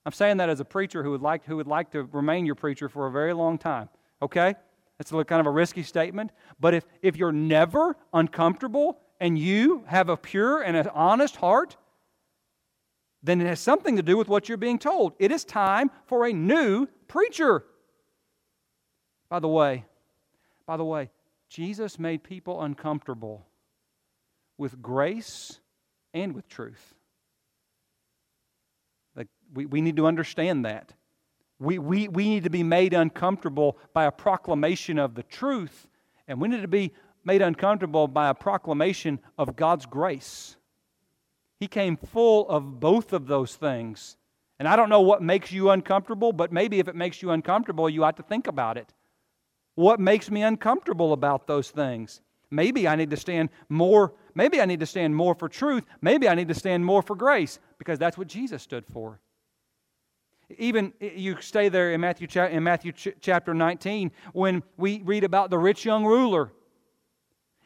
I'm 0.04 0.12
saying 0.12 0.38
that 0.38 0.48
as 0.48 0.60
a 0.60 0.64
preacher 0.64 1.02
who 1.02 1.10
would 1.10 1.22
like, 1.22 1.44
who 1.44 1.56
would 1.56 1.66
like 1.66 1.90
to 1.92 2.04
remain 2.04 2.46
your 2.46 2.54
preacher 2.54 2.88
for 2.88 3.06
a 3.06 3.10
very 3.10 3.32
long 3.32 3.58
time. 3.58 3.88
Okay? 4.22 4.54
That's 4.98 5.12
a 5.12 5.24
kind 5.24 5.40
of 5.40 5.46
a 5.46 5.50
risky 5.50 5.82
statement. 5.82 6.30
But 6.58 6.74
if, 6.74 6.84
if 7.02 7.16
you're 7.16 7.32
never 7.32 7.96
uncomfortable 8.12 8.98
and 9.18 9.38
you 9.38 9.84
have 9.86 10.08
a 10.08 10.16
pure 10.16 10.62
and 10.62 10.76
an 10.76 10.88
honest 10.88 11.36
heart, 11.36 11.76
then 13.22 13.40
it 13.40 13.46
has 13.46 13.60
something 13.60 13.96
to 13.96 14.02
do 14.02 14.16
with 14.16 14.28
what 14.28 14.48
you're 14.48 14.58
being 14.58 14.78
told. 14.78 15.12
It 15.18 15.30
is 15.30 15.44
time 15.44 15.90
for 16.06 16.26
a 16.26 16.32
new 16.32 16.86
preacher. 17.06 17.64
By 19.30 19.38
the 19.38 19.48
way, 19.48 19.84
by 20.66 20.76
the 20.76 20.84
way, 20.84 21.08
Jesus 21.48 21.98
made 21.98 22.22
people 22.22 22.60
uncomfortable 22.62 23.46
with 24.58 24.82
grace 24.82 25.60
and 26.12 26.34
with 26.34 26.48
truth. 26.48 26.94
Like 29.16 29.28
we, 29.54 29.66
we 29.66 29.80
need 29.80 29.96
to 29.96 30.06
understand 30.06 30.64
that. 30.66 30.92
We, 31.60 31.78
we, 31.78 32.08
we 32.08 32.28
need 32.28 32.44
to 32.44 32.50
be 32.50 32.62
made 32.62 32.92
uncomfortable 32.92 33.78
by 33.94 34.04
a 34.04 34.10
proclamation 34.10 34.98
of 34.98 35.14
the 35.14 35.22
truth, 35.22 35.86
and 36.26 36.40
we 36.40 36.48
need 36.48 36.62
to 36.62 36.68
be 36.68 36.92
made 37.24 37.42
uncomfortable 37.42 38.08
by 38.08 38.28
a 38.28 38.34
proclamation 38.34 39.20
of 39.38 39.56
God's 39.56 39.86
grace. 39.86 40.56
He 41.60 41.68
came 41.68 41.96
full 41.96 42.48
of 42.48 42.80
both 42.80 43.12
of 43.12 43.26
those 43.26 43.54
things. 43.54 44.16
And 44.58 44.66
I 44.66 44.76
don't 44.76 44.88
know 44.88 45.02
what 45.02 45.22
makes 45.22 45.52
you 45.52 45.70
uncomfortable, 45.70 46.32
but 46.32 46.52
maybe 46.52 46.78
if 46.80 46.88
it 46.88 46.96
makes 46.96 47.22
you 47.22 47.30
uncomfortable, 47.30 47.88
you 47.88 48.04
ought 48.04 48.16
to 48.16 48.22
think 48.22 48.46
about 48.46 48.76
it. 48.76 48.92
What 49.80 49.98
makes 49.98 50.30
me 50.30 50.42
uncomfortable 50.42 51.14
about 51.14 51.46
those 51.46 51.70
things? 51.70 52.20
Maybe 52.50 52.86
I 52.86 52.96
need 52.96 53.08
to 53.12 53.16
stand 53.16 53.48
more, 53.70 54.12
maybe 54.34 54.60
I 54.60 54.66
need 54.66 54.80
to 54.80 54.86
stand 54.86 55.16
more 55.16 55.34
for 55.34 55.48
truth. 55.48 55.84
Maybe 56.02 56.28
I 56.28 56.34
need 56.34 56.48
to 56.48 56.54
stand 56.54 56.84
more 56.84 57.00
for 57.00 57.16
grace 57.16 57.58
because 57.78 57.98
that's 57.98 58.18
what 58.18 58.26
Jesus 58.26 58.62
stood 58.62 58.84
for. 58.84 59.20
Even 60.58 60.92
you 61.00 61.40
stay 61.40 61.70
there 61.70 61.92
in 61.92 62.00
Matthew, 62.02 62.28
in 62.42 62.62
Matthew 62.62 62.92
chapter 62.92 63.54
19 63.54 64.12
when 64.34 64.62
we 64.76 65.00
read 65.02 65.24
about 65.24 65.48
the 65.48 65.58
rich 65.58 65.86
young 65.86 66.04
ruler. 66.04 66.52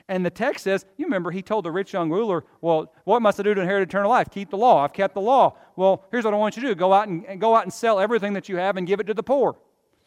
And 0.09 0.25
the 0.25 0.31
text 0.31 0.63
says, 0.63 0.87
you 0.97 1.07
remember, 1.07 1.33
he 1.33 1.43
told 1.43 1.65
the 1.65 1.73
rich 1.73 1.93
young 1.93 2.11
ruler, 2.11 2.45
Well, 2.61 2.93
what 3.03 3.23
must 3.23 3.41
I 3.41 3.43
do 3.43 3.55
to 3.55 3.61
inherit 3.61 3.89
eternal 3.89 4.11
life? 4.11 4.31
Keep 4.31 4.51
the 4.51 4.57
law. 4.57 4.85
I've 4.85 4.93
kept 4.93 5.15
the 5.15 5.21
law. 5.21 5.57
Well, 5.75 6.05
here's 6.13 6.25
what 6.25 6.33
I 6.33 6.37
want 6.37 6.57
you 6.57 6.63
to 6.63 6.69
do 6.69 6.75
go 6.77 6.93
out 6.93 7.09
and, 7.09 7.41
go 7.41 7.57
out 7.57 7.65
and 7.65 7.73
sell 7.73 7.99
everything 7.99 8.35
that 8.35 8.49
you 8.49 8.57
have 8.59 8.77
and 8.77 8.87
give 8.87 9.01
it 9.01 9.09
to 9.09 9.15
the 9.15 9.25
poor. 9.25 9.57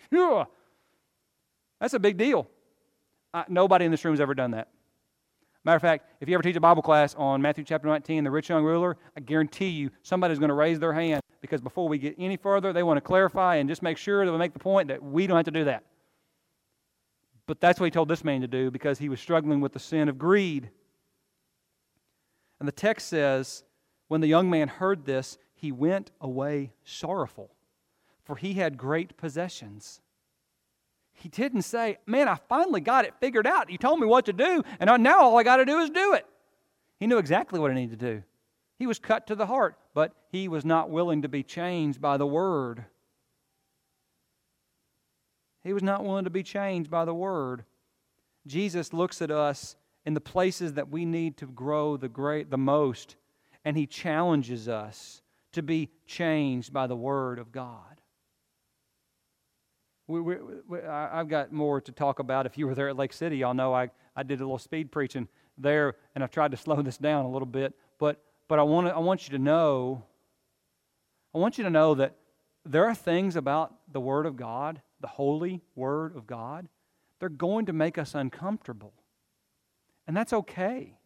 Yeah. 0.10 0.46
That's 1.80 1.94
a 1.94 2.00
big 2.00 2.18
deal. 2.18 2.48
Uh, 3.34 3.44
nobody 3.48 3.86
in 3.86 3.92
this 3.92 4.04
room 4.04 4.14
has 4.14 4.22
ever 4.22 4.34
done 4.34 4.52
that. 4.52 4.70
Matter 5.64 5.76
of 5.76 5.82
fact, 5.82 6.10
if 6.22 6.30
you 6.30 6.36
ever 6.36 6.44
teach 6.44 6.56
a 6.56 6.62
Bible 6.62 6.82
class 6.82 7.14
on 7.16 7.42
Matthew 7.42 7.64
chapter 7.64 7.88
19, 7.88 8.24
the 8.24 8.32
rich 8.32 8.50
young 8.50 8.64
ruler, 8.64 8.98
I 9.18 9.20
guarantee 9.20 9.68
you 9.68 9.92
somebody's 10.02 10.40
going 10.40 10.50
to 10.50 10.56
raise 10.56 10.80
their 10.80 10.94
hand 10.94 11.22
because 11.42 11.62
before 11.62 11.90
we 11.90 11.98
get 11.98 12.16
any 12.18 12.38
further, 12.38 12.72
they 12.72 12.84
want 12.84 12.98
to 12.98 13.02
clarify 13.02 13.58
and 13.58 13.70
just 13.70 13.84
make 13.84 13.98
sure 13.98 14.26
that 14.26 14.32
we 14.32 14.38
make 14.38 14.54
the 14.54 14.60
point 14.60 14.88
that 14.88 15.04
we 15.04 15.28
don't 15.28 15.36
have 15.36 15.46
to 15.46 15.52
do 15.52 15.66
that. 15.66 15.84
But 17.48 17.60
that's 17.60 17.80
what 17.80 17.86
he 17.86 17.92
told 17.92 18.08
this 18.08 18.24
man 18.24 18.42
to 18.42 18.48
do 18.48 18.72
because 18.72 19.00
he 19.00 19.10
was 19.10 19.20
struggling 19.20 19.62
with 19.62 19.74
the 19.74 19.80
sin 19.80 20.10
of 20.10 20.18
greed. 20.18 20.70
And 22.60 22.68
the 22.68 22.74
text 22.74 23.08
says, 23.08 23.64
when 24.08 24.22
the 24.22 24.28
young 24.28 24.50
man 24.50 24.68
heard 24.68 25.06
this, 25.06 25.38
he 25.54 25.72
went 25.72 26.12
away 26.22 26.72
sorrowful, 26.84 27.52
for 28.24 28.36
he 28.36 28.54
had 28.54 28.78
great 28.78 29.18
possessions. 29.18 30.02
He 31.18 31.30
didn't 31.30 31.64
say, 31.64 31.98
Man, 32.06 32.28
I 32.28 32.36
finally 32.48 32.80
got 32.80 33.06
it 33.06 33.16
figured 33.20 33.48
out. 33.48 33.70
You 33.70 33.78
told 33.78 34.00
me 34.00 34.06
what 34.06 34.26
to 34.26 34.34
do, 34.34 34.64
and 34.80 35.04
now 35.04 35.22
all 35.22 35.38
I 35.38 35.44
got 35.44 35.58
to 35.58 35.66
do 35.66 35.80
is 35.80 35.90
do 35.90 36.14
it. 36.14 36.26
He 37.00 37.08
knew 37.08 37.18
exactly 37.18 37.60
what 37.60 37.72
he 37.72 37.76
needed 37.76 38.00
to 38.00 38.16
do. 38.16 38.24
He 38.78 38.88
was 38.88 39.00
cut 39.00 39.28
to 39.28 39.36
the 39.36 39.48
heart, 39.48 39.78
but 39.94 40.14
he 40.30 40.48
was 40.48 40.64
not 40.64 40.90
willing 40.90 41.24
to 41.24 41.30
be 41.30 41.44
changed 41.44 42.00
by 42.00 42.18
the 42.18 42.28
word. 42.28 42.86
He 45.64 45.74
was 45.74 45.84
not 45.84 46.06
willing 46.06 46.26
to 46.26 46.30
be 46.30 46.44
changed 46.44 46.90
by 46.90 47.04
the 47.04 47.14
word. 47.14 47.66
Jesus 48.46 48.94
looks 48.94 49.22
at 49.22 49.32
us 49.32 49.76
in 50.06 50.14
the 50.14 50.22
places 50.22 50.74
that 50.74 50.90
we 50.90 51.04
need 51.04 51.38
to 51.38 51.48
grow 51.48 51.98
the 51.98 52.08
great 52.08 52.50
the 52.52 52.58
most, 52.58 53.16
and 53.66 53.76
he 53.76 53.88
challenges 53.88 54.70
us 54.70 55.22
to 55.52 55.64
be 55.64 55.90
changed 56.06 56.72
by 56.72 56.88
the 56.88 56.96
word 56.96 57.40
of 57.40 57.52
God. 57.52 57.97
We, 60.08 60.22
we, 60.22 60.36
we, 60.68 60.80
I've 60.82 61.28
got 61.28 61.52
more 61.52 61.82
to 61.82 61.92
talk 61.92 62.20
about. 62.20 62.46
If 62.46 62.58
you 62.58 62.66
were 62.66 62.76
there 62.76 62.90
at 62.90 62.96
Lake 62.96 63.12
City, 63.12 63.38
y'all 63.38 63.54
know 63.54 63.74
I, 63.74 63.90
I 64.16 64.24
did 64.24 64.40
a 64.40 64.44
little 64.44 64.58
speed 64.58 64.92
preaching 64.92 65.28
there, 65.58 65.96
and 66.16 66.24
I've 66.24 66.32
tried 66.32 66.52
to 66.52 66.58
slow 66.66 66.82
this 66.82 66.98
down 66.98 67.26
a 67.26 67.30
little 67.30 67.46
bit. 67.46 67.74
But, 68.00 68.24
but 68.48 68.58
I, 68.58 68.64
want 68.64 68.88
I 68.88 69.00
want 69.00 69.28
you 69.28 69.38
to 69.38 69.44
know, 69.44 70.04
I 71.36 71.40
want 71.40 71.58
you 71.58 71.66
to 71.66 71.70
know 71.70 71.96
that 71.96 72.16
there 72.66 72.86
are 72.86 72.96
things 72.96 73.36
about 73.36 73.74
the 73.92 74.00
Word 74.00 74.26
of 74.26 74.38
God, 74.38 74.82
the 75.02 75.08
holy 75.08 75.62
Word 75.76 76.16
of 76.16 76.26
God, 76.26 76.68
they're 77.20 77.30
going 77.30 77.66
to 77.66 77.74
make 77.74 77.98
us 77.98 78.16
uncomfortable. 78.16 78.94
And 80.08 80.16
that's 80.16 80.34
okay. 80.34 80.98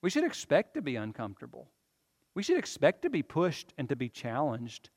We 0.00 0.10
should 0.10 0.24
expect 0.24 0.74
to 0.74 0.82
be 0.82 0.96
uncomfortable. 0.96 1.68
We 2.34 2.42
should 2.42 2.58
expect 2.58 3.02
to 3.02 3.10
be 3.10 3.22
pushed 3.22 3.74
and 3.76 3.88
to 3.88 3.96
be 3.96 4.08
challenged 4.08 4.90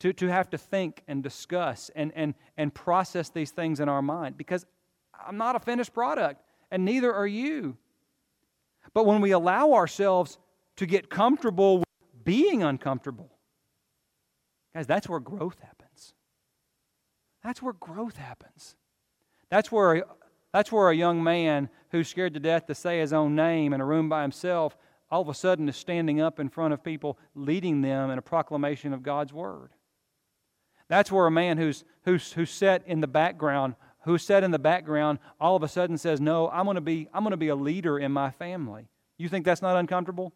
to, 0.00 0.12
to 0.12 0.28
have 0.28 0.50
to 0.50 0.58
think 0.58 1.02
and 1.08 1.22
discuss 1.22 1.90
and, 1.94 2.12
and, 2.14 2.34
and 2.56 2.72
process 2.72 3.30
these 3.30 3.50
things 3.50 3.80
in 3.80 3.88
our 3.88 4.02
mind 4.02 4.36
because 4.36 4.64
I'm 5.26 5.36
not 5.36 5.56
a 5.56 5.60
finished 5.60 5.92
product, 5.92 6.40
and 6.70 6.84
neither 6.84 7.12
are 7.12 7.26
you. 7.26 7.76
But 8.94 9.06
when 9.06 9.20
we 9.20 9.32
allow 9.32 9.72
ourselves 9.72 10.38
to 10.76 10.86
get 10.86 11.10
comfortable 11.10 11.78
with 11.78 11.88
being 12.24 12.62
uncomfortable, 12.62 13.30
guys, 14.74 14.86
that's 14.86 15.08
where 15.08 15.20
growth 15.20 15.58
happens. 15.60 16.14
That's 17.42 17.60
where 17.60 17.72
growth 17.72 18.16
happens. 18.16 18.76
That's 19.50 19.72
where, 19.72 20.04
that's 20.52 20.70
where 20.70 20.90
a 20.90 20.96
young 20.96 21.22
man 21.22 21.68
who's 21.90 22.08
scared 22.08 22.34
to 22.34 22.40
death 22.40 22.66
to 22.66 22.74
say 22.74 23.00
his 23.00 23.12
own 23.12 23.34
name 23.34 23.72
in 23.72 23.80
a 23.80 23.84
room 23.84 24.08
by 24.08 24.22
himself 24.22 24.76
all 25.10 25.22
of 25.22 25.28
a 25.28 25.34
sudden 25.34 25.68
is 25.68 25.76
standing 25.76 26.20
up 26.20 26.38
in 26.38 26.48
front 26.48 26.74
of 26.74 26.84
people, 26.84 27.18
leading 27.34 27.80
them 27.80 28.10
in 28.10 28.18
a 28.18 28.22
proclamation 28.22 28.92
of 28.92 29.02
God's 29.02 29.32
word. 29.32 29.70
That's 30.88 31.12
where 31.12 31.26
a 31.26 31.30
man 31.30 31.58
who's, 31.58 31.84
who's, 32.04 32.32
who's 32.32 32.50
set 32.50 32.82
in 32.86 33.00
the 33.00 33.06
background, 33.06 33.74
who's 34.02 34.22
set 34.22 34.42
in 34.42 34.50
the 34.50 34.58
background, 34.58 35.18
all 35.40 35.54
of 35.54 35.62
a 35.62 35.68
sudden 35.68 35.98
says, 35.98 36.20
No, 36.20 36.48
I'm 36.48 36.64
going 36.64 36.76
to 36.76 36.80
be, 36.80 37.08
I'm 37.12 37.22
going 37.22 37.32
to 37.32 37.36
be 37.36 37.48
a 37.48 37.56
leader 37.56 37.98
in 37.98 38.10
my 38.12 38.30
family. 38.30 38.88
You 39.18 39.28
think 39.28 39.44
that's 39.44 39.62
not 39.62 39.76
uncomfortable? 39.76 40.32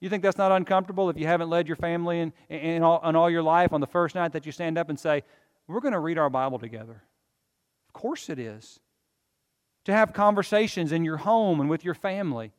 You 0.00 0.08
think 0.08 0.22
that's 0.22 0.38
not 0.38 0.52
uncomfortable 0.52 1.10
if 1.10 1.18
you 1.18 1.26
haven't 1.26 1.50
led 1.50 1.66
your 1.66 1.76
family 1.76 2.20
in, 2.20 2.32
in, 2.48 2.82
all, 2.82 3.06
in 3.06 3.16
all 3.16 3.28
your 3.28 3.42
life 3.42 3.72
on 3.72 3.80
the 3.80 3.86
first 3.86 4.14
night 4.14 4.32
that 4.32 4.46
you 4.46 4.52
stand 4.52 4.78
up 4.78 4.88
and 4.88 4.98
say, 4.98 5.24
We're 5.66 5.80
going 5.80 5.94
to 5.94 6.00
read 6.00 6.18
our 6.18 6.30
Bible 6.30 6.58
together? 6.58 7.02
Of 7.88 7.92
course 7.92 8.30
it 8.30 8.38
is. 8.38 8.78
To 9.86 9.92
have 9.92 10.12
conversations 10.12 10.92
in 10.92 11.04
your 11.04 11.16
home 11.16 11.60
and 11.60 11.68
with 11.68 11.84
your 11.84 11.94
family. 11.94 12.52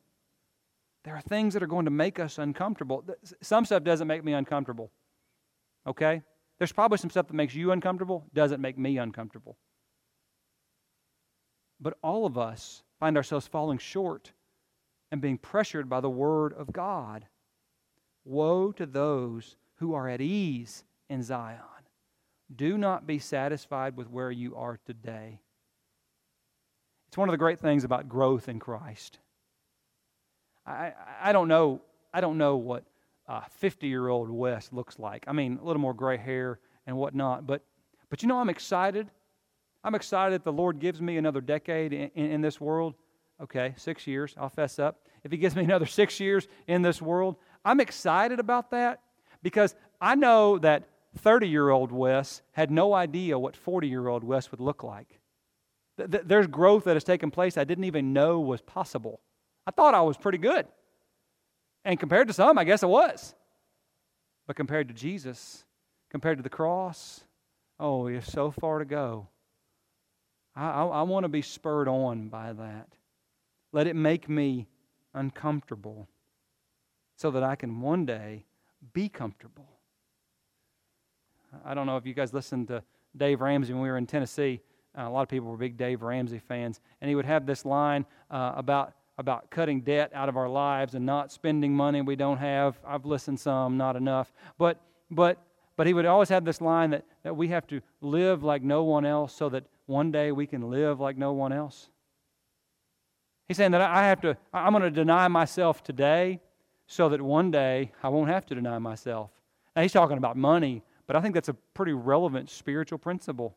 There 1.04 1.16
are 1.16 1.20
things 1.20 1.54
that 1.54 1.62
are 1.62 1.68
going 1.68 1.86
to 1.86 1.90
make 1.90 2.20
us 2.20 2.38
uncomfortable. 2.38 3.04
Some 3.40 3.64
stuff 3.64 3.82
doesn't 3.82 4.06
make 4.06 4.22
me 4.22 4.34
uncomfortable. 4.34 4.90
Okay? 5.86 6.22
There's 6.58 6.72
probably 6.72 6.98
some 6.98 7.10
stuff 7.10 7.26
that 7.28 7.34
makes 7.34 7.54
you 7.54 7.72
uncomfortable, 7.72 8.24
doesn't 8.32 8.60
make 8.60 8.78
me 8.78 8.98
uncomfortable. 8.98 9.56
But 11.80 11.98
all 12.02 12.26
of 12.26 12.38
us 12.38 12.82
find 13.00 13.16
ourselves 13.16 13.48
falling 13.48 13.78
short 13.78 14.32
and 15.10 15.20
being 15.20 15.38
pressured 15.38 15.88
by 15.88 16.00
the 16.00 16.10
Word 16.10 16.52
of 16.52 16.72
God. 16.72 17.26
Woe 18.24 18.70
to 18.72 18.86
those 18.86 19.56
who 19.76 19.94
are 19.94 20.08
at 20.08 20.20
ease 20.20 20.84
in 21.10 21.22
Zion. 21.22 21.58
Do 22.54 22.78
not 22.78 23.06
be 23.06 23.18
satisfied 23.18 23.96
with 23.96 24.08
where 24.08 24.30
you 24.30 24.54
are 24.54 24.78
today. 24.86 25.40
It's 27.08 27.18
one 27.18 27.28
of 27.28 27.32
the 27.32 27.38
great 27.38 27.58
things 27.60 27.84
about 27.84 28.08
growth 28.08 28.48
in 28.48 28.58
Christ. 28.58 29.18
I, 30.64 30.92
I 31.20 31.32
don't 31.32 31.48
know 31.48 31.82
I 32.14 32.20
don't 32.20 32.38
know 32.38 32.56
what 32.56 32.84
Uh, 33.28 33.40
50 33.58 33.86
year 33.86 34.08
old 34.08 34.28
Wes 34.30 34.70
looks 34.72 34.98
like. 34.98 35.24
I 35.28 35.32
mean, 35.32 35.58
a 35.60 35.64
little 35.64 35.80
more 35.80 35.94
gray 35.94 36.16
hair 36.16 36.58
and 36.86 36.96
whatnot. 36.96 37.46
But, 37.46 37.62
but 38.10 38.22
you 38.22 38.28
know, 38.28 38.38
I'm 38.38 38.48
excited. 38.48 39.08
I'm 39.84 39.94
excited 39.94 40.34
that 40.34 40.44
the 40.44 40.52
Lord 40.52 40.78
gives 40.80 41.00
me 41.00 41.16
another 41.16 41.40
decade 41.40 41.92
in, 41.92 42.10
in, 42.14 42.30
in 42.32 42.40
this 42.40 42.60
world. 42.60 42.94
Okay, 43.40 43.74
six 43.76 44.06
years, 44.06 44.34
I'll 44.38 44.48
fess 44.48 44.78
up. 44.78 45.06
If 45.24 45.32
He 45.32 45.38
gives 45.38 45.56
me 45.56 45.64
another 45.70 45.86
six 45.86 46.20
years 46.20 46.46
in 46.66 46.82
this 46.82 47.00
world, 47.00 47.36
I'm 47.64 47.80
excited 47.80 48.40
about 48.40 48.70
that 48.70 49.00
because 49.42 49.74
I 50.00 50.14
know 50.14 50.58
that 50.58 50.88
30 51.18 51.48
year 51.48 51.70
old 51.70 51.92
Wes 51.92 52.42
had 52.52 52.70
no 52.70 52.92
idea 52.94 53.38
what 53.38 53.56
40 53.56 53.88
year 53.88 54.08
old 54.08 54.24
Wes 54.24 54.50
would 54.50 54.60
look 54.60 54.82
like. 54.82 55.20
There's 55.96 56.46
growth 56.46 56.84
that 56.84 56.96
has 56.96 57.04
taken 57.04 57.30
place 57.30 57.56
I 57.56 57.64
didn't 57.64 57.84
even 57.84 58.12
know 58.12 58.40
was 58.40 58.62
possible. 58.62 59.20
I 59.66 59.70
thought 59.70 59.94
I 59.94 60.00
was 60.00 60.16
pretty 60.16 60.38
good. 60.38 60.66
And 61.84 61.98
compared 61.98 62.28
to 62.28 62.34
some, 62.34 62.58
I 62.58 62.64
guess 62.64 62.82
it 62.82 62.88
was. 62.88 63.34
But 64.46 64.56
compared 64.56 64.88
to 64.88 64.94
Jesus, 64.94 65.64
compared 66.10 66.38
to 66.38 66.42
the 66.42 66.48
cross, 66.50 67.24
oh, 67.80 68.04
we 68.04 68.14
have 68.14 68.26
so 68.26 68.50
far 68.50 68.78
to 68.78 68.84
go. 68.84 69.28
I, 70.54 70.70
I, 70.70 70.86
I 70.86 71.02
want 71.02 71.24
to 71.24 71.28
be 71.28 71.42
spurred 71.42 71.88
on 71.88 72.28
by 72.28 72.52
that. 72.52 72.88
Let 73.72 73.86
it 73.86 73.96
make 73.96 74.28
me 74.28 74.68
uncomfortable 75.14 76.08
so 77.16 77.30
that 77.30 77.42
I 77.42 77.56
can 77.56 77.80
one 77.80 78.04
day 78.04 78.44
be 78.92 79.08
comfortable. 79.08 79.68
I 81.64 81.74
don't 81.74 81.86
know 81.86 81.96
if 81.96 82.06
you 82.06 82.14
guys 82.14 82.32
listened 82.32 82.68
to 82.68 82.82
Dave 83.16 83.40
Ramsey 83.40 83.72
when 83.72 83.82
we 83.82 83.88
were 83.88 83.98
in 83.98 84.06
Tennessee. 84.06 84.60
Uh, 84.96 85.02
a 85.02 85.10
lot 85.10 85.22
of 85.22 85.28
people 85.28 85.48
were 85.48 85.56
big 85.56 85.76
Dave 85.76 86.02
Ramsey 86.02 86.38
fans, 86.38 86.80
and 87.00 87.08
he 87.08 87.14
would 87.14 87.24
have 87.24 87.46
this 87.46 87.64
line 87.64 88.04
uh, 88.30 88.52
about 88.56 88.94
about 89.18 89.50
cutting 89.50 89.80
debt 89.82 90.10
out 90.14 90.28
of 90.28 90.36
our 90.36 90.48
lives 90.48 90.94
and 90.94 91.04
not 91.04 91.30
spending 91.30 91.74
money 91.74 92.00
we 92.00 92.16
don't 92.16 92.38
have. 92.38 92.78
I've 92.86 93.04
listened 93.04 93.38
some, 93.38 93.76
not 93.76 93.96
enough, 93.96 94.32
but 94.58 94.80
but 95.10 95.38
but 95.76 95.86
he 95.86 95.94
would 95.94 96.06
always 96.06 96.28
have 96.28 96.44
this 96.44 96.60
line 96.60 96.90
that, 96.90 97.04
that 97.22 97.36
we 97.36 97.48
have 97.48 97.66
to 97.68 97.80
live 98.00 98.42
like 98.42 98.62
no 98.62 98.84
one 98.84 99.06
else 99.06 99.34
so 99.34 99.48
that 99.48 99.64
one 99.86 100.12
day 100.12 100.32
we 100.32 100.46
can 100.46 100.70
live 100.70 101.00
like 101.00 101.16
no 101.16 101.32
one 101.32 101.52
else. 101.52 101.88
He's 103.48 103.56
saying 103.56 103.72
that 103.72 103.80
I 103.80 104.06
have 104.06 104.20
to, 104.22 104.36
I'm 104.52 104.72
going 104.72 104.82
to 104.82 104.90
deny 104.90 105.28
myself 105.28 105.82
today 105.82 106.40
so 106.86 107.08
that 107.08 107.20
one 107.20 107.50
day 107.50 107.92
I 108.02 108.08
won't 108.08 108.28
have 108.30 108.46
to 108.46 108.54
deny 108.54 108.78
myself. 108.78 109.30
Now, 109.74 109.82
he's 109.82 109.92
talking 109.92 110.18
about 110.18 110.36
money, 110.36 110.82
but 111.06 111.16
I 111.16 111.20
think 111.20 111.34
that's 111.34 111.48
a 111.48 111.56
pretty 111.74 111.92
relevant 111.92 112.50
spiritual 112.50 112.98
principle. 112.98 113.56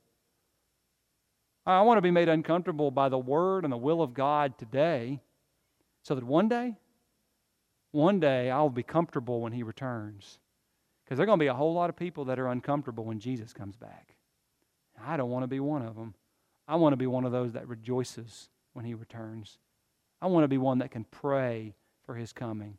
I 1.66 1.82
want 1.82 1.98
to 1.98 2.02
be 2.02 2.12
made 2.12 2.30
uncomfortable 2.30 2.92
by 2.92 3.10
the 3.10 3.18
Word 3.18 3.64
and 3.64 3.74
the 3.74 3.78
will 3.78 4.02
of 4.02 4.14
God 4.14 4.58
today 4.58 5.20
so 6.06 6.14
that 6.14 6.24
one 6.24 6.48
day, 6.48 6.76
one 7.92 8.20
day 8.20 8.52
I'll 8.52 8.70
be 8.70 8.84
comfortable 8.84 9.42
when 9.42 9.54
He 9.54 9.64
returns. 9.64 10.38
Because 11.04 11.18
there 11.18 11.24
are 11.24 11.26
going 11.26 11.40
to 11.40 11.44
be 11.44 11.48
a 11.48 11.56
whole 11.56 11.74
lot 11.74 11.90
of 11.90 11.96
people 11.96 12.26
that 12.26 12.40
are 12.40 12.48
uncomfortable 12.48 13.06
when 13.06 13.20
Jesus 13.20 13.54
comes 13.54 13.76
back. 13.76 14.16
I 15.04 15.18
don't 15.18 15.32
want 15.32 15.44
to 15.44 15.48
be 15.48 15.60
one 15.60 15.82
of 15.82 15.96
them. 15.96 16.14
I 16.68 16.76
want 16.76 16.94
to 16.94 16.98
be 16.98 17.08
one 17.08 17.26
of 17.26 17.32
those 17.32 17.54
that 17.54 17.68
rejoices 17.68 18.50
when 18.74 18.86
He 18.86 18.94
returns. 18.94 19.58
I 20.22 20.28
want 20.28 20.44
to 20.44 20.48
be 20.48 20.60
one 20.60 20.78
that 20.78 20.92
can 20.92 21.06
pray 21.06 21.74
for 22.06 22.14
His 22.14 22.32
coming. 22.32 22.78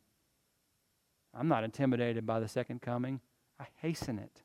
I'm 1.33 1.49
not 1.49 1.65
intimidated 1.65 2.25
by 2.25 2.39
the 2.39 2.47
second 2.47 2.81
coming, 2.81 3.19
I 3.59 3.65
hasten 3.81 4.19
it. 4.19 4.41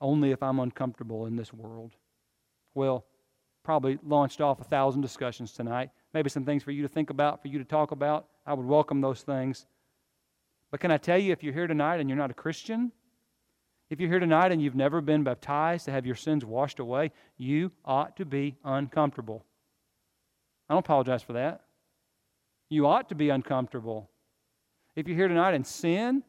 Only 0.00 0.30
if 0.30 0.44
I'm 0.44 0.60
uncomfortable 0.60 1.26
in 1.26 1.34
this 1.34 1.52
world. 1.52 1.96
Well, 2.74 3.04
probably 3.64 3.98
launched 4.04 4.40
off 4.40 4.60
a 4.60 4.64
thousand 4.64 5.00
discussions 5.00 5.52
tonight. 5.52 5.90
Maybe 6.14 6.28
some 6.28 6.44
things 6.44 6.62
for 6.62 6.70
you 6.70 6.82
to 6.82 6.88
think 6.88 7.10
about, 7.10 7.40
for 7.40 7.48
you 7.48 7.58
to 7.58 7.64
talk 7.64 7.90
about. 7.90 8.26
I 8.46 8.54
would 8.54 8.66
welcome 8.66 9.00
those 9.00 9.22
things. 9.22 9.66
But 10.70 10.80
can 10.80 10.90
I 10.90 10.98
tell 10.98 11.18
you, 11.18 11.32
if 11.32 11.42
you're 11.42 11.52
here 11.52 11.66
tonight 11.66 12.00
and 12.00 12.08
you're 12.08 12.18
not 12.18 12.30
a 12.30 12.34
Christian, 12.34 12.92
if 13.90 14.00
you're 14.00 14.08
here 14.08 14.20
tonight 14.20 14.52
and 14.52 14.62
you've 14.62 14.74
never 14.74 15.00
been 15.00 15.22
baptized 15.22 15.84
to 15.84 15.90
have 15.90 16.06
your 16.06 16.14
sins 16.14 16.44
washed 16.44 16.78
away, 16.78 17.12
you 17.36 17.72
ought 17.84 18.16
to 18.16 18.24
be 18.24 18.56
uncomfortable. 18.64 19.44
I 20.68 20.74
don't 20.74 20.84
apologize 20.84 21.22
for 21.22 21.34
that. 21.34 21.62
You 22.70 22.86
ought 22.86 23.10
to 23.10 23.14
be 23.14 23.28
uncomfortable. 23.28 24.08
If 24.96 25.06
you're 25.06 25.16
here 25.16 25.28
tonight 25.28 25.52
and 25.52 25.66
sin 25.66 26.22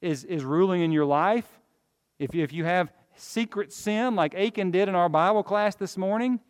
is, 0.00 0.24
is 0.24 0.44
ruling 0.44 0.80
in 0.80 0.92
your 0.92 1.04
life, 1.04 1.46
if 2.18 2.34
you, 2.34 2.42
if 2.42 2.52
you 2.52 2.64
have 2.64 2.90
secret 3.16 3.72
sin 3.72 4.16
like 4.16 4.34
Achan 4.34 4.70
did 4.70 4.88
in 4.88 4.94
our 4.94 5.08
Bible 5.08 5.42
class 5.42 5.74
this 5.74 5.96
morning, 5.96 6.40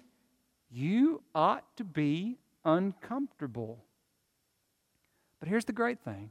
you 0.70 1.22
ought 1.34 1.64
to 1.76 1.84
be 1.84 2.38
uncomfortable. 2.68 3.85
But 5.40 5.48
here's 5.48 5.64
the 5.64 5.72
great 5.72 6.00
thing 6.00 6.31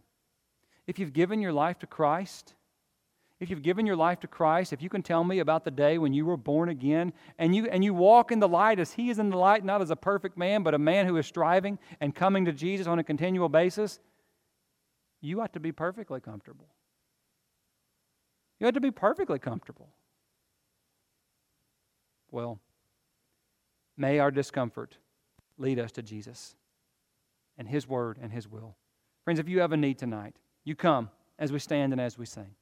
if 0.86 1.00
you've 1.00 1.14
given 1.14 1.42
your 1.42 1.54
life 1.54 1.80
to 1.80 1.88
Christ, 1.88 2.54
if 3.40 3.50
you've 3.50 3.62
given 3.62 3.86
your 3.86 3.96
life 3.96 4.20
to 4.22 4.28
Christ, 4.28 4.74
if 4.74 4.82
you 4.82 4.90
can 4.90 5.04
tell 5.04 5.24
me 5.24 5.40
about 5.40 5.64
the 5.64 5.72
day 5.72 5.98
when 5.98 6.14
you 6.14 6.26
were 6.26 6.38
born 6.38 6.70
again 6.70 7.14
and 7.38 7.56
you, 7.56 7.68
and 7.68 7.84
you 7.84 7.94
walk 7.94 8.32
in 8.32 8.40
the 8.40 8.48
light 8.48 8.80
as 8.80 8.94
He 8.94 9.10
is 9.10 9.20
in 9.20 9.30
the 9.30 9.38
light, 9.38 9.64
not 9.64 9.82
as 9.82 9.92
a 9.92 9.96
perfect 9.96 10.38
man, 10.38 10.64
but 10.64 10.74
a 10.74 10.80
man 10.80 11.06
who 11.06 11.18
is 11.18 11.26
striving 11.26 11.78
and 12.00 12.16
coming 12.16 12.46
to 12.46 12.54
Jesus 12.54 12.88
on 12.88 13.00
a 13.00 13.04
continual 13.04 13.50
basis, 13.50 14.00
you 15.22 15.42
ought 15.42 15.54
to 15.54 15.60
be 15.60 15.72
perfectly 15.72 16.20
comfortable. 16.20 16.68
You 18.60 18.68
ought 18.68 18.74
to 18.74 18.82
be 18.82 18.92
perfectly 18.92 19.40
comfortable. 19.40 19.90
Well, 22.32 22.60
may 23.96 24.20
our 24.20 24.32
discomfort 24.32 24.98
lead 25.58 25.80
us 25.80 25.92
to 25.94 26.02
Jesus 26.02 26.56
and 27.58 27.68
His 27.68 27.88
Word 27.88 28.18
and 28.22 28.32
His 28.32 28.48
will. 28.48 28.76
Friends, 29.24 29.40
if 29.40 29.50
you 29.50 29.60
have 29.60 29.72
a 29.72 29.78
need 29.78 29.98
tonight, 29.98 30.36
you 30.64 30.76
come 30.76 31.10
as 31.40 31.52
we 31.52 31.60
stand 31.60 31.92
and 31.92 32.02
as 32.02 32.18
we 32.18 32.26
sing. 32.26 32.56